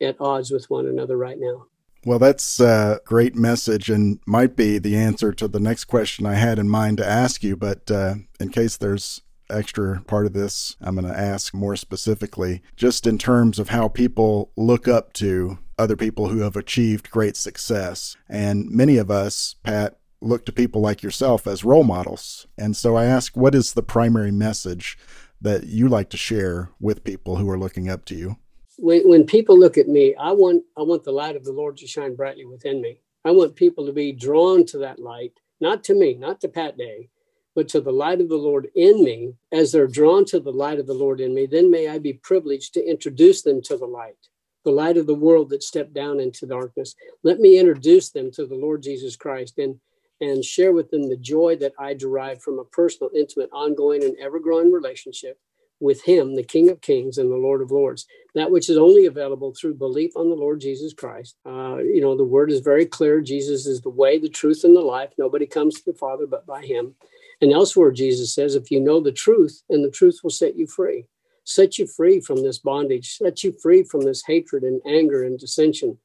at 0.00 0.20
odds 0.20 0.50
with 0.50 0.68
one 0.68 0.86
another 0.86 1.16
right 1.16 1.38
now. 1.38 1.67
Well, 2.04 2.18
that's 2.18 2.60
a 2.60 3.00
great 3.04 3.34
message 3.34 3.90
and 3.90 4.20
might 4.26 4.56
be 4.56 4.78
the 4.78 4.96
answer 4.96 5.32
to 5.32 5.48
the 5.48 5.60
next 5.60 5.84
question 5.84 6.26
I 6.26 6.34
had 6.34 6.58
in 6.58 6.68
mind 6.68 6.98
to 6.98 7.06
ask 7.06 7.42
you. 7.42 7.56
But 7.56 7.90
uh, 7.90 8.14
in 8.38 8.50
case 8.50 8.76
there's 8.76 9.22
extra 9.50 10.02
part 10.02 10.26
of 10.26 10.32
this, 10.32 10.76
I'm 10.80 10.94
going 10.94 11.12
to 11.12 11.18
ask 11.18 11.52
more 11.52 11.76
specifically, 11.76 12.62
just 12.76 13.06
in 13.06 13.18
terms 13.18 13.58
of 13.58 13.70
how 13.70 13.88
people 13.88 14.52
look 14.56 14.86
up 14.86 15.12
to 15.14 15.58
other 15.78 15.96
people 15.96 16.28
who 16.28 16.40
have 16.40 16.56
achieved 16.56 17.10
great 17.10 17.36
success. 17.36 18.16
And 18.28 18.70
many 18.70 18.96
of 18.96 19.10
us, 19.10 19.56
Pat, 19.62 19.98
look 20.20 20.44
to 20.46 20.52
people 20.52 20.80
like 20.80 21.02
yourself 21.02 21.46
as 21.46 21.64
role 21.64 21.84
models. 21.84 22.46
And 22.56 22.76
so 22.76 22.96
I 22.96 23.04
ask, 23.06 23.36
what 23.36 23.54
is 23.54 23.72
the 23.72 23.82
primary 23.82 24.32
message 24.32 24.98
that 25.40 25.64
you 25.66 25.88
like 25.88 26.10
to 26.10 26.16
share 26.16 26.70
with 26.80 27.04
people 27.04 27.36
who 27.36 27.48
are 27.48 27.58
looking 27.58 27.88
up 27.88 28.04
to 28.06 28.14
you? 28.14 28.36
When, 28.78 29.08
when 29.08 29.26
people 29.26 29.58
look 29.58 29.76
at 29.76 29.88
me, 29.88 30.14
I 30.14 30.32
want 30.32 30.62
I 30.76 30.82
want 30.82 31.04
the 31.04 31.12
light 31.12 31.36
of 31.36 31.44
the 31.44 31.52
Lord 31.52 31.76
to 31.78 31.86
shine 31.88 32.14
brightly 32.14 32.44
within 32.44 32.80
me. 32.80 33.00
I 33.24 33.32
want 33.32 33.56
people 33.56 33.84
to 33.86 33.92
be 33.92 34.12
drawn 34.12 34.64
to 34.66 34.78
that 34.78 35.00
light, 35.00 35.32
not 35.60 35.82
to 35.84 35.94
me, 35.94 36.14
not 36.14 36.40
to 36.42 36.48
Pat 36.48 36.78
Day, 36.78 37.10
but 37.56 37.68
to 37.70 37.80
the 37.80 37.92
light 37.92 38.20
of 38.20 38.28
the 38.28 38.36
Lord 38.36 38.68
in 38.76 39.02
me. 39.04 39.34
As 39.52 39.72
they're 39.72 39.88
drawn 39.88 40.24
to 40.26 40.38
the 40.40 40.52
light 40.52 40.78
of 40.78 40.86
the 40.86 40.94
Lord 40.94 41.20
in 41.20 41.34
me, 41.34 41.46
then 41.46 41.72
may 41.72 41.88
I 41.88 41.98
be 41.98 42.12
privileged 42.14 42.72
to 42.74 42.88
introduce 42.88 43.42
them 43.42 43.60
to 43.62 43.76
the 43.76 43.86
light, 43.86 44.28
the 44.64 44.70
light 44.70 44.96
of 44.96 45.08
the 45.08 45.14
world 45.14 45.50
that 45.50 45.64
stepped 45.64 45.92
down 45.92 46.20
into 46.20 46.46
darkness. 46.46 46.94
Let 47.24 47.40
me 47.40 47.58
introduce 47.58 48.10
them 48.10 48.30
to 48.32 48.46
the 48.46 48.54
Lord 48.54 48.82
Jesus 48.82 49.16
Christ. 49.16 49.58
And 49.58 49.80
and 50.20 50.44
share 50.44 50.72
with 50.72 50.90
them 50.90 51.08
the 51.08 51.16
joy 51.16 51.56
that 51.56 51.74
I 51.78 51.94
derive 51.94 52.42
from 52.42 52.58
a 52.58 52.64
personal, 52.64 53.10
intimate, 53.14 53.50
ongoing, 53.52 54.02
and 54.02 54.16
ever 54.18 54.40
growing 54.40 54.72
relationship 54.72 55.38
with 55.80 56.04
Him, 56.04 56.34
the 56.34 56.42
King 56.42 56.68
of 56.70 56.80
Kings 56.80 57.18
and 57.18 57.30
the 57.30 57.36
Lord 57.36 57.62
of 57.62 57.70
Lords. 57.70 58.06
That 58.34 58.50
which 58.50 58.68
is 58.68 58.76
only 58.76 59.06
available 59.06 59.54
through 59.54 59.74
belief 59.74 60.16
on 60.16 60.28
the 60.28 60.36
Lord 60.36 60.60
Jesus 60.60 60.92
Christ. 60.92 61.36
Uh, 61.46 61.78
you 61.78 62.00
know, 62.00 62.16
the 62.16 62.24
word 62.24 62.50
is 62.50 62.60
very 62.60 62.86
clear 62.86 63.20
Jesus 63.20 63.66
is 63.66 63.80
the 63.80 63.90
way, 63.90 64.18
the 64.18 64.28
truth, 64.28 64.64
and 64.64 64.76
the 64.76 64.80
life. 64.80 65.10
Nobody 65.18 65.46
comes 65.46 65.76
to 65.76 65.84
the 65.92 65.98
Father 65.98 66.26
but 66.26 66.46
by 66.46 66.62
Him. 66.62 66.94
And 67.40 67.52
elsewhere, 67.52 67.92
Jesus 67.92 68.34
says, 68.34 68.54
if 68.54 68.70
you 68.70 68.80
know 68.80 69.00
the 69.00 69.12
truth, 69.12 69.62
and 69.70 69.84
the 69.84 69.90
truth 69.90 70.20
will 70.22 70.30
set 70.30 70.56
you 70.56 70.66
free, 70.66 71.06
set 71.44 71.78
you 71.78 71.86
free 71.86 72.20
from 72.20 72.42
this 72.42 72.58
bondage, 72.58 73.16
set 73.16 73.44
you 73.44 73.54
free 73.62 73.84
from 73.84 74.02
this 74.02 74.24
hatred 74.26 74.64
and 74.64 74.80
anger 74.86 75.24
and 75.24 75.38
dissension, 75.38 75.98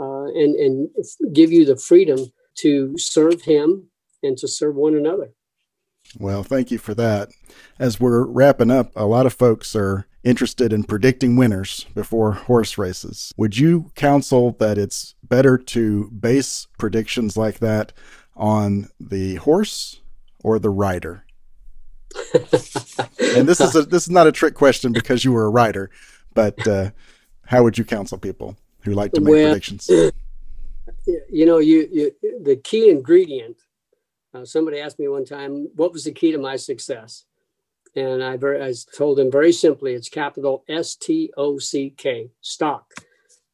uh, 0.00 0.24
and, 0.24 0.56
and 0.56 0.88
give 1.32 1.52
you 1.52 1.64
the 1.64 1.76
freedom 1.76 2.32
to 2.56 2.96
serve 2.98 3.42
him 3.42 3.84
and 4.22 4.36
to 4.38 4.48
serve 4.48 4.74
one 4.74 4.94
another. 4.96 5.30
Well, 6.18 6.42
thank 6.42 6.70
you 6.70 6.78
for 6.78 6.94
that. 6.94 7.30
As 7.78 8.00
we're 8.00 8.24
wrapping 8.24 8.70
up, 8.70 8.92
a 8.94 9.06
lot 9.06 9.26
of 9.26 9.32
folks 9.32 9.74
are 9.74 10.06
interested 10.24 10.72
in 10.72 10.84
predicting 10.84 11.36
winners 11.36 11.86
before 11.94 12.32
horse 12.32 12.78
races. 12.78 13.32
Would 13.36 13.58
you 13.58 13.90
counsel 13.94 14.52
that 14.58 14.78
it's 14.78 15.14
better 15.22 15.58
to 15.58 16.10
base 16.10 16.68
predictions 16.78 17.36
like 17.36 17.58
that 17.58 17.92
on 18.36 18.88
the 19.00 19.36
horse 19.36 20.00
or 20.42 20.58
the 20.58 20.70
rider? 20.70 21.24
and 22.34 23.48
this 23.48 23.60
is 23.60 23.74
a, 23.74 23.82
this 23.82 24.04
is 24.04 24.10
not 24.10 24.26
a 24.26 24.32
trick 24.32 24.54
question 24.54 24.92
because 24.92 25.24
you 25.24 25.32
were 25.32 25.46
a 25.46 25.50
rider, 25.50 25.90
but 26.34 26.66
uh, 26.68 26.90
how 27.46 27.62
would 27.62 27.78
you 27.78 27.84
counsel 27.84 28.18
people 28.18 28.56
who 28.82 28.92
like 28.92 29.12
to 29.12 29.20
make 29.20 29.32
well, 29.32 29.46
predictions? 29.46 29.90
You 31.30 31.46
know, 31.46 31.58
you, 31.58 31.88
you 31.90 32.12
the 32.42 32.56
key 32.56 32.88
ingredient. 32.88 33.56
Uh, 34.34 34.44
somebody 34.44 34.80
asked 34.80 34.98
me 34.98 35.08
one 35.08 35.24
time, 35.24 35.68
"What 35.74 35.92
was 35.92 36.04
the 36.04 36.12
key 36.12 36.32
to 36.32 36.38
my 36.38 36.56
success?" 36.56 37.26
And 37.94 38.24
I, 38.24 38.34
I 38.34 38.72
told 38.96 39.18
them 39.18 39.30
very 39.30 39.52
simply, 39.52 39.92
it's 39.92 40.08
capital 40.08 40.64
S 40.68 40.96
T 40.96 41.30
O 41.36 41.58
C 41.58 41.90
K, 41.96 42.30
stock. 42.40 42.92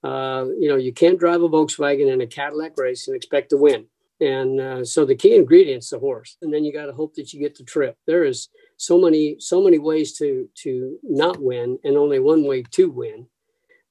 Uh, 0.05 0.47
you 0.61 0.69
know, 0.69 0.77
you 0.77 0.93
can't 0.93 1.19
drive 1.19 1.43
a 1.43 1.49
Volkswagen 1.49 2.13
in 2.13 2.21
a 2.21 2.27
Cadillac 2.27 2.79
race 2.79 3.09
and 3.09 3.17
expect 3.17 3.51
to 3.51 3.57
win. 3.57 3.87
And 4.21 4.61
uh, 4.61 4.85
so 4.85 5.05
the 5.05 5.17
key 5.17 5.35
ingredient's 5.35 5.91
the 5.91 5.99
horse, 5.99 6.37
and 6.43 6.53
then 6.53 6.65
you 6.65 6.73
got 6.73 6.87
to 6.87 6.93
hope 6.93 7.15
that 7.15 7.33
you 7.33 7.41
get 7.41 7.57
the 7.57 7.65
trip. 7.65 7.97
There 8.07 8.25
is 8.25 8.49
so 8.77 8.99
many 9.01 9.37
so 9.39 9.63
many 9.63 9.79
ways 9.79 10.13
to 10.19 10.49
to 10.63 10.99
not 11.03 11.41
win, 11.41 11.79
and 11.85 11.97
only 11.97 12.19
one 12.19 12.45
way 12.45 12.63
to 12.63 12.91
win. 12.91 13.27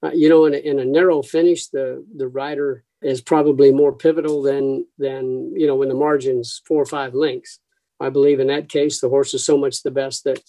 Uh, 0.04 0.12
you 0.14 0.30
know, 0.30 0.46
in 0.46 0.54
a, 0.54 0.58
in 0.58 0.80
a 0.80 0.86
narrow 0.86 1.22
finish, 1.22 1.68
the 1.68 2.06
the 2.16 2.28
rider 2.28 2.84
is 3.02 3.22
probably 3.22 3.72
more 3.72 3.94
pivotal 3.94 4.42
than 4.42 4.86
than 4.98 5.54
you 5.56 5.68
know 5.68 5.76
when 5.76 5.90
the 5.90 5.96
margin's 5.96 6.62
four 6.68 6.82
or 6.82 6.86
five 6.86 7.14
lengths. 7.14 7.60
I 8.00 8.10
believe 8.10 8.40
in 8.40 8.48
that 8.48 8.70
case, 8.70 9.00
the 9.00 9.10
horse 9.10 9.34
is 9.34 9.44
so 9.44 9.58
much 9.58 9.82
the 9.82 9.92
best 9.92 10.24
that 10.24 10.40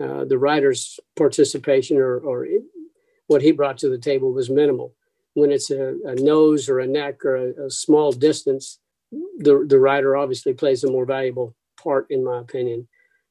uh, 0.00 0.24
the 0.24 0.38
rider's 0.38 0.98
participation 1.16 1.96
or, 1.96 2.18
or 2.18 2.44
it, 2.44 2.62
what 3.26 3.42
he 3.42 3.52
brought 3.52 3.78
to 3.78 3.88
the 3.88 3.98
table 3.98 4.32
was 4.32 4.50
minimal. 4.50 4.94
When 5.34 5.52
it's 5.52 5.70
a, 5.70 5.94
a 6.04 6.14
nose 6.16 6.68
or 6.68 6.80
a 6.80 6.86
neck 6.86 7.24
or 7.24 7.36
a, 7.36 7.66
a, 7.66 7.70
small 7.70 8.12
distance, 8.12 8.78
the, 9.10 9.64
the 9.66 9.78
rider 9.78 10.16
obviously 10.16 10.54
plays 10.54 10.82
a 10.82 10.90
more 10.90 11.06
valuable 11.06 11.54
part, 11.82 12.06
in 12.10 12.24
my 12.24 12.40
opinion. 12.40 12.88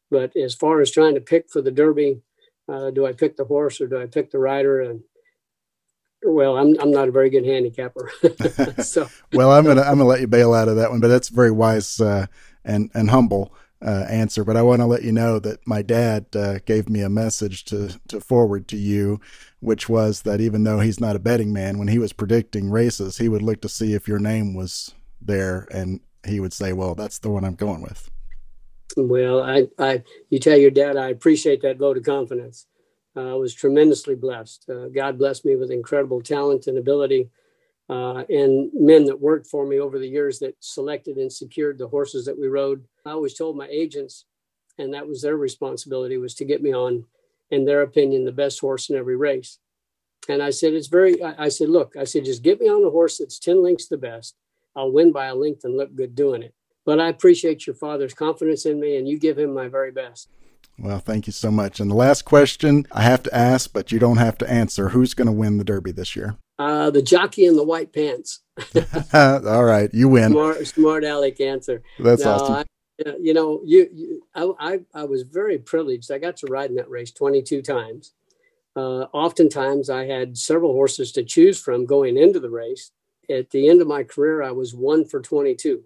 But 0.10 0.36
as 0.36 0.56
far 0.56 0.82
as 0.82 0.92
trying 0.92 1.16
to 1.16 1.22
pick 1.22 1.50
for 1.50 1.62
the 1.62 1.72
Derby, 1.72 2.22
uh, 2.68 2.92
do 2.92 3.06
I 3.06 3.14
pick 3.14 3.38
the 3.38 3.46
horse 3.46 3.82
or 3.82 3.88
do 3.88 4.02
I 4.02 4.06
pick 4.06 4.32
the 4.32 4.40
rider? 4.40 4.82
And 4.82 5.02
well, 6.24 6.58
I'm 6.58 6.80
I'm 6.80 6.92
not 6.92 7.08
a 7.08 7.12
very 7.12 7.30
good 7.30 7.46
handicapper. 7.46 8.12
so 8.84 9.10
well, 9.34 9.52
I'm 9.52 9.66
gonna 9.66 9.82
I'm 9.82 9.98
gonna 9.98 10.06
let 10.06 10.22
you 10.22 10.28
bail 10.28 10.54
out 10.54 10.68
of 10.68 10.76
that 10.78 10.92
one, 10.92 11.00
but 11.00 11.08
that's 11.08 11.30
very 11.30 11.52
wise 11.52 12.00
uh, 12.00 12.28
and 12.64 12.90
and 12.94 13.10
humble 13.10 13.54
uh, 13.82 14.06
answer. 14.10 14.44
But 14.44 14.58
I 14.58 14.62
want 14.62 14.82
to 14.82 14.86
let 14.86 15.04
you 15.04 15.12
know 15.12 15.40
that 15.40 15.66
my 15.66 15.82
dad 15.82 16.28
uh, 16.36 16.60
gave 16.66 16.90
me 16.90 17.02
a 17.02 17.10
message 17.10 17.66
to 17.66 18.00
to 18.10 18.20
forward 18.20 18.68
to 18.70 18.78
you, 18.78 19.20
which 19.60 19.90
was 19.90 20.22
that 20.24 20.42
even 20.42 20.64
though 20.64 20.80
he's 20.80 21.00
not 21.00 21.16
a 21.16 21.20
betting 21.20 21.54
man, 21.54 21.78
when 21.78 21.88
he 21.88 22.00
was 22.00 22.14
predicting 22.14 22.70
races, 22.70 23.18
he 23.18 23.30
would 23.30 23.42
look 23.42 23.62
to 23.62 23.70
see 23.70 23.94
if 23.94 24.08
your 24.08 24.20
name 24.20 24.54
was 24.54 24.94
there, 25.22 25.68
and 25.72 26.00
he 26.26 26.40
would 26.40 26.54
say, 26.54 26.74
"Well, 26.74 26.96
that's 26.96 27.20
the 27.20 27.30
one 27.30 27.44
I'm 27.44 27.56
going 27.56 27.82
with." 27.82 28.10
Well, 28.98 29.42
I, 29.42 29.68
I, 29.80 30.04
you 30.30 30.40
tell 30.40 30.58
your 30.58 30.72
dad 30.72 30.98
I 30.98 31.10
appreciate 31.10 31.62
that 31.62 31.78
vote 31.78 31.98
of 31.98 32.04
confidence. 32.04 32.68
Uh, 33.16 33.32
I 33.32 33.34
was 33.34 33.54
tremendously 33.54 34.16
blessed. 34.16 34.70
Uh, 34.70 34.88
God 34.88 35.18
blessed 35.18 35.46
me 35.46 35.56
with 35.56 35.72
incredible 35.72 36.22
talent 36.22 36.68
and 36.68 36.78
ability 36.78 37.30
uh, 37.92 38.24
and 38.30 38.72
men 38.74 39.04
that 39.04 39.20
worked 39.20 39.48
for 39.48 39.66
me 39.66 39.78
over 39.78 40.00
the 40.00 40.08
years 40.08 40.40
that 40.40 40.56
selected 40.62 41.18
and 41.18 41.32
secured 41.32 41.78
the 41.78 41.90
horses 41.90 42.24
that 42.24 42.40
we 42.40 42.48
rode. 42.48 42.86
I 43.06 43.12
always 43.12 43.34
told 43.34 43.58
my 43.58 43.68
agents, 43.68 44.24
and 44.78 44.94
that 44.94 45.08
was 45.08 45.22
their 45.22 45.36
responsibility, 45.36 46.18
was 46.18 46.34
to 46.36 46.46
get 46.46 46.62
me 46.62 46.74
on, 46.74 47.04
in 47.50 47.66
their 47.66 47.82
opinion, 47.82 48.24
the 48.24 48.32
best 48.32 48.62
horse 48.62 48.90
in 48.90 48.96
every 48.96 49.18
race. 49.18 49.58
And 50.30 50.42
I 50.42 50.52
said, 50.52 50.74
it's 50.74 50.88
very, 50.88 51.22
I, 51.22 51.46
I 51.46 51.50
said, 51.50 51.68
look, 51.68 51.98
I 52.00 52.06
said, 52.06 52.24
just 52.24 52.44
get 52.44 52.62
me 52.62 52.70
on 52.70 52.82
the 52.82 52.92
horse 52.92 53.18
that's 53.18 53.40
10 53.40 53.62
lengths 53.62 53.90
the 53.90 53.98
best. 53.98 54.38
I'll 54.74 54.92
win 54.92 55.12
by 55.12 55.26
a 55.26 55.36
length 55.36 55.66
and 55.66 55.76
look 55.76 55.94
good 55.94 56.16
doing 56.16 56.44
it. 56.44 56.54
But 56.86 57.02
I 57.02 57.10
appreciate 57.10 57.68
your 57.68 57.76
father's 57.76 58.14
confidence 58.14 58.66
in 58.66 58.80
me, 58.80 58.96
and 58.96 59.08
you 59.08 59.20
give 59.20 59.38
him 59.38 59.54
my 59.54 59.68
very 59.68 59.92
best. 59.92 60.30
Well, 60.82 60.98
thank 60.98 61.28
you 61.28 61.34
so 61.34 61.52
much. 61.52 61.80
And 61.80 61.92
the 61.92 61.96
last 61.96 62.26
question 62.26 62.88
I 62.92 63.04
have 63.04 63.22
to 63.24 63.36
ask, 63.36 63.72
but 63.72 63.92
you 63.92 64.00
don't 64.00 64.18
have 64.18 64.38
to 64.40 64.50
answer 64.50 64.90
who's 64.90 65.14
going 65.14 65.28
to 65.28 65.32
win 65.32 65.60
the 65.60 65.64
Derby 65.64 65.92
this 65.92 66.16
year? 66.16 66.38
Uh, 66.58 66.90
the 66.90 67.04
jockey 67.04 67.46
in 67.46 67.56
the 67.56 67.64
white 67.64 67.94
pants. 67.94 68.40
All 69.14 69.64
right, 69.64 69.94
you 69.94 70.10
win. 70.10 70.32
Smart, 70.32 70.68
smart 70.68 71.04
aleck 71.04 71.40
answer. 71.40 71.84
That's 72.00 72.24
now, 72.24 72.32
awesome. 72.32 72.56
I, 72.56 72.66
you 73.20 73.34
know, 73.34 73.62
you, 73.64 73.90
you 73.94 74.24
I, 74.34 74.52
I, 74.60 74.80
I, 74.94 75.04
was 75.04 75.22
very 75.22 75.60
privileged. 75.60 76.12
I 76.12 76.18
got 76.18 76.38
to 76.38 76.48
ride 76.48 76.72
in 76.72 76.76
that 76.78 76.90
race 76.90 77.12
22 77.12 77.62
times. 77.62 78.14
Uh, 78.76 79.06
oftentimes, 79.14 79.90
I 79.90 80.06
had 80.06 80.38
several 80.38 80.74
horses 80.74 81.12
to 81.14 81.24
choose 81.24 81.60
from 81.60 81.86
going 81.86 82.18
into 82.18 82.40
the 82.40 82.50
race. 82.50 82.92
At 83.30 83.52
the 83.52 83.70
end 83.70 83.82
of 83.82 83.88
my 83.88 84.04
career, 84.04 84.42
I 84.42 84.52
was 84.52 84.74
one 84.74 85.06
for 85.06 85.22
22, 85.22 85.84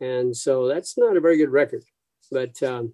and 0.00 0.34
so 0.34 0.66
that's 0.66 0.96
not 0.96 1.16
a 1.16 1.20
very 1.20 1.36
good 1.36 1.50
record. 1.50 1.84
But 2.30 2.62
um, 2.62 2.92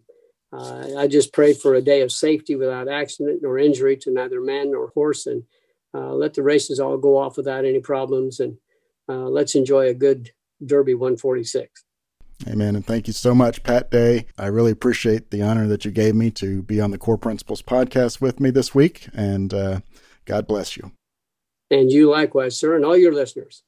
uh, 0.54 0.98
I 0.98 1.06
just 1.06 1.32
prayed 1.32 1.58
for 1.58 1.74
a 1.74 1.82
day 1.82 2.02
of 2.02 2.12
safety 2.12 2.54
without 2.54 2.88
accident 2.88 3.40
nor 3.42 3.58
injury 3.58 3.96
to 3.98 4.12
neither 4.12 4.40
man 4.40 4.70
nor 4.70 4.88
horse, 4.94 5.26
and 5.26 5.42
uh, 5.94 6.12
let 6.14 6.34
the 6.34 6.42
races 6.42 6.80
all 6.80 6.96
go 6.96 7.16
off 7.16 7.36
without 7.36 7.64
any 7.64 7.80
problems, 7.80 8.40
and 8.40 8.56
uh, 9.08 9.28
let's 9.28 9.54
enjoy 9.54 9.88
a 9.88 9.94
good 9.94 10.30
Derby 10.64 10.94
146. 10.94 11.84
Amen. 12.48 12.76
And 12.76 12.84
thank 12.84 13.06
you 13.06 13.12
so 13.12 13.34
much, 13.34 13.62
Pat 13.62 13.90
Day. 13.90 14.26
I 14.36 14.46
really 14.46 14.72
appreciate 14.72 15.30
the 15.30 15.42
honor 15.42 15.66
that 15.68 15.84
you 15.84 15.90
gave 15.90 16.14
me 16.14 16.30
to 16.32 16.62
be 16.62 16.80
on 16.80 16.90
the 16.90 16.98
Core 16.98 17.16
Principles 17.16 17.62
podcast 17.62 18.20
with 18.20 18.40
me 18.40 18.50
this 18.50 18.74
week. 18.74 19.08
And 19.14 19.54
uh, 19.54 19.80
God 20.24 20.46
bless 20.46 20.76
you. 20.76 20.92
And 21.70 21.90
you 21.90 22.10
likewise, 22.10 22.58
sir, 22.58 22.76
and 22.76 22.84
all 22.84 22.96
your 22.96 23.14
listeners. 23.14 23.62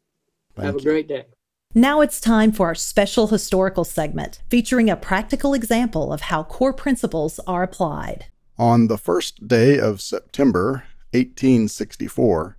Thank 0.55 0.67
Have 0.67 0.77
a 0.77 0.79
you. 0.79 0.85
great 0.85 1.09
day. 1.09 1.27
Now 1.79 2.01
it's 2.01 2.23
time 2.23 2.53
for 2.53 2.69
our 2.69 2.75
special 2.75 3.27
historical 3.27 3.85
segment 3.85 4.41
featuring 4.49 4.89
a 4.89 4.97
practical 4.97 5.53
example 5.53 6.11
of 6.11 6.23
how 6.23 6.43
core 6.43 6.73
principles 6.73 7.39
are 7.41 7.63
applied. 7.63 8.29
On 8.57 8.87
the 8.87 8.97
first 8.97 9.47
day 9.47 9.79
of 9.79 10.01
September 10.01 10.85
1864, 11.11 12.57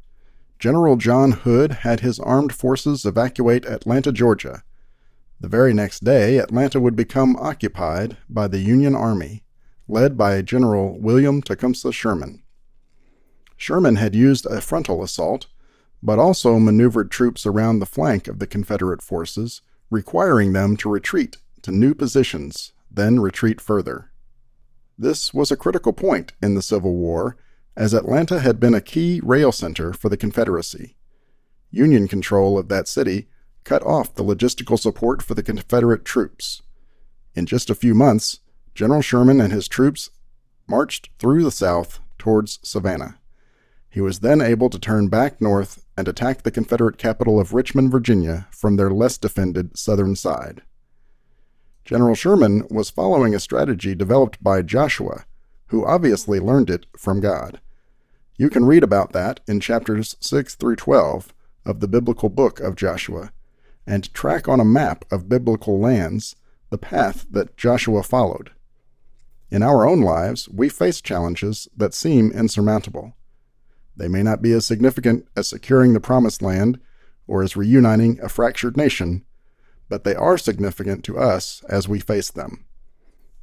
General 0.59 0.97
John 0.97 1.31
Hood 1.31 1.71
had 1.81 2.01
his 2.01 2.19
armed 2.19 2.53
forces 2.53 3.05
evacuate 3.05 3.65
Atlanta, 3.65 4.11
Georgia. 4.11 4.61
The 5.41 5.49
very 5.49 5.73
next 5.73 6.03
day, 6.03 6.37
Atlanta 6.37 6.79
would 6.79 6.95
become 6.95 7.35
occupied 7.37 8.17
by 8.29 8.47
the 8.47 8.59
Union 8.59 8.93
Army, 8.93 9.41
led 9.87 10.15
by 10.15 10.43
General 10.43 10.95
William 10.99 11.41
Tecumseh 11.41 11.91
Sherman. 11.91 12.43
Sherman 13.55 13.95
had 13.95 14.13
used 14.13 14.45
a 14.45 14.61
frontal 14.61 15.01
assault, 15.01 15.47
but 16.01 16.19
also 16.19 16.59
maneuvered 16.59 17.11
troops 17.11 17.45
around 17.45 17.79
the 17.79 17.85
flank 17.85 18.27
of 18.27 18.39
the 18.39 18.47
Confederate 18.47 19.01
forces, 19.01 19.61
requiring 19.89 20.53
them 20.53 20.77
to 20.77 20.89
retreat 20.89 21.37
to 21.61 21.71
new 21.71 21.93
positions, 21.93 22.73
then 22.89 23.19
retreat 23.19 23.59
further. 23.59 24.11
This 24.97 25.33
was 25.33 25.51
a 25.51 25.57
critical 25.57 25.93
point 25.93 26.33
in 26.41 26.55
the 26.55 26.61
Civil 26.61 26.93
War 26.93 27.37
as 27.75 27.93
Atlanta 27.93 28.39
had 28.39 28.59
been 28.59 28.73
a 28.73 28.81
key 28.81 29.21
rail 29.23 29.51
center 29.51 29.93
for 29.93 30.09
the 30.09 30.17
Confederacy. 30.17 30.95
Union 31.69 32.07
control 32.07 32.57
of 32.57 32.69
that 32.69 32.87
city 32.87 33.27
cut 33.63 33.83
off 33.83 34.15
the 34.15 34.23
logistical 34.23 34.79
support 34.79 35.21
for 35.21 35.35
the 35.35 35.43
Confederate 35.43 36.05
troops. 36.05 36.61
In 37.35 37.45
just 37.45 37.69
a 37.69 37.75
few 37.75 37.93
months, 37.93 38.39
General 38.73 39.01
Sherman 39.01 39.39
and 39.39 39.53
his 39.53 39.67
troops 39.67 40.09
marched 40.67 41.09
through 41.19 41.43
the 41.43 41.51
South 41.51 41.99
towards 42.17 42.59
Savannah. 42.63 43.19
He 43.89 44.01
was 44.01 44.19
then 44.19 44.41
able 44.41 44.69
to 44.69 44.79
turn 44.79 45.07
back 45.07 45.41
north 45.41 45.83
and 45.97 46.07
attack 46.07 46.43
the 46.43 46.51
Confederate 46.51 46.97
capital 46.97 47.39
of 47.39 47.53
Richmond, 47.53 47.91
Virginia, 47.91 48.47
from 48.51 48.75
their 48.75 48.91
less 48.91 49.17
defended 49.17 49.77
southern 49.77 50.15
side. 50.15 50.61
General 51.85 52.15
Sherman 52.15 52.67
was 52.69 52.89
following 52.89 53.33
a 53.33 53.39
strategy 53.39 53.95
developed 53.95 54.43
by 54.43 54.61
Joshua, 54.61 55.25
who 55.67 55.85
obviously 55.85 56.39
learned 56.39 56.69
it 56.69 56.85
from 56.97 57.21
God. 57.21 57.61
You 58.37 58.49
can 58.49 58.65
read 58.65 58.83
about 58.83 59.13
that 59.13 59.39
in 59.47 59.59
chapters 59.59 60.15
6 60.19 60.55
through 60.55 60.75
12 60.75 61.33
of 61.65 61.79
the 61.79 61.87
biblical 61.87 62.29
book 62.29 62.59
of 62.59 62.75
Joshua 62.75 63.31
and 63.87 64.13
track 64.13 64.47
on 64.47 64.59
a 64.59 64.65
map 64.65 65.05
of 65.09 65.29
biblical 65.29 65.79
lands 65.79 66.35
the 66.69 66.77
path 66.77 67.25
that 67.31 67.55
Joshua 67.55 68.03
followed. 68.03 68.51
In 69.49 69.63
our 69.63 69.87
own 69.87 70.01
lives, 70.01 70.49
we 70.49 70.67
face 70.67 70.99
challenges 70.99 71.69
that 71.75 71.93
seem 71.93 72.31
insurmountable. 72.31 73.13
They 73.97 74.07
may 74.07 74.23
not 74.23 74.41
be 74.41 74.53
as 74.53 74.65
significant 74.65 75.27
as 75.35 75.49
securing 75.49 75.93
the 75.93 75.99
promised 75.99 76.41
land 76.41 76.79
or 77.27 77.43
as 77.43 77.57
reuniting 77.57 78.19
a 78.21 78.29
fractured 78.29 78.77
nation, 78.77 79.25
but 79.89 80.05
they 80.05 80.15
are 80.15 80.37
significant 80.37 81.03
to 81.05 81.17
us 81.17 81.61
as 81.67 81.89
we 81.89 81.99
face 81.99 82.31
them. 82.31 82.65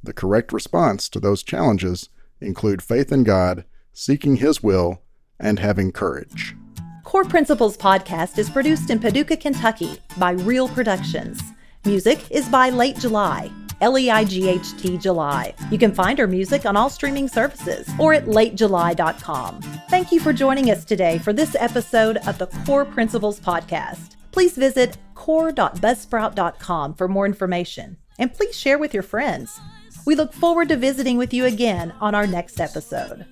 The 0.01 0.13
correct 0.13 0.51
response 0.51 1.09
to 1.09 1.19
those 1.19 1.43
challenges 1.43 2.09
include 2.41 2.81
faith 2.81 3.11
in 3.11 3.23
God 3.23 3.65
seeking 3.95 4.35
His 4.35 4.61
will, 4.61 5.01
and 5.39 5.57
having 5.57 5.91
courage. 5.91 6.55
Core 7.03 7.23
Principles 7.23 7.77
podcast 7.77 8.37
is 8.37 8.49
produced 8.49 8.89
in 8.89 8.99
Paducah, 8.99 9.37
Kentucky 9.37 9.97
by 10.17 10.31
Real 10.31 10.67
Productions. 10.67 11.41
Music 11.85 12.19
is 12.29 12.47
by 12.49 12.69
Leight 12.69 12.97
July. 12.99 13.51
L 13.85 13.99
E 13.99 14.09
I 14.09 14.23
G 14.23 14.49
H 14.49 14.75
T 14.77 14.97
July. 14.97 15.53
You 15.69 15.77
can 15.77 15.93
find 15.93 16.17
her 16.17 16.25
music 16.25 16.65
on 16.65 16.75
all 16.75 16.89
streaming 16.89 17.27
services 17.27 17.87
or 17.99 18.15
at 18.15 18.25
leightjuly.com. 18.25 19.61
Thank 19.91 20.11
you 20.11 20.19
for 20.19 20.33
joining 20.33 20.71
us 20.71 20.83
today 20.83 21.19
for 21.19 21.33
this 21.33 21.55
episode 21.59 22.17
of 22.25 22.39
the 22.39 22.47
Core 22.65 22.83
Principles 22.83 23.39
Podcast. 23.39 24.15
Please 24.31 24.57
visit 24.57 24.97
core.buzzsprout.com 25.13 26.95
for 26.95 27.07
more 27.07 27.27
information 27.27 27.97
and 28.17 28.33
please 28.33 28.57
share 28.57 28.79
with 28.79 28.91
your 28.91 29.03
friends. 29.03 29.59
We 30.07 30.15
look 30.15 30.33
forward 30.33 30.69
to 30.69 30.77
visiting 30.77 31.17
with 31.17 31.31
you 31.31 31.45
again 31.45 31.93
on 32.01 32.15
our 32.15 32.25
next 32.25 32.59
episode. 32.59 33.27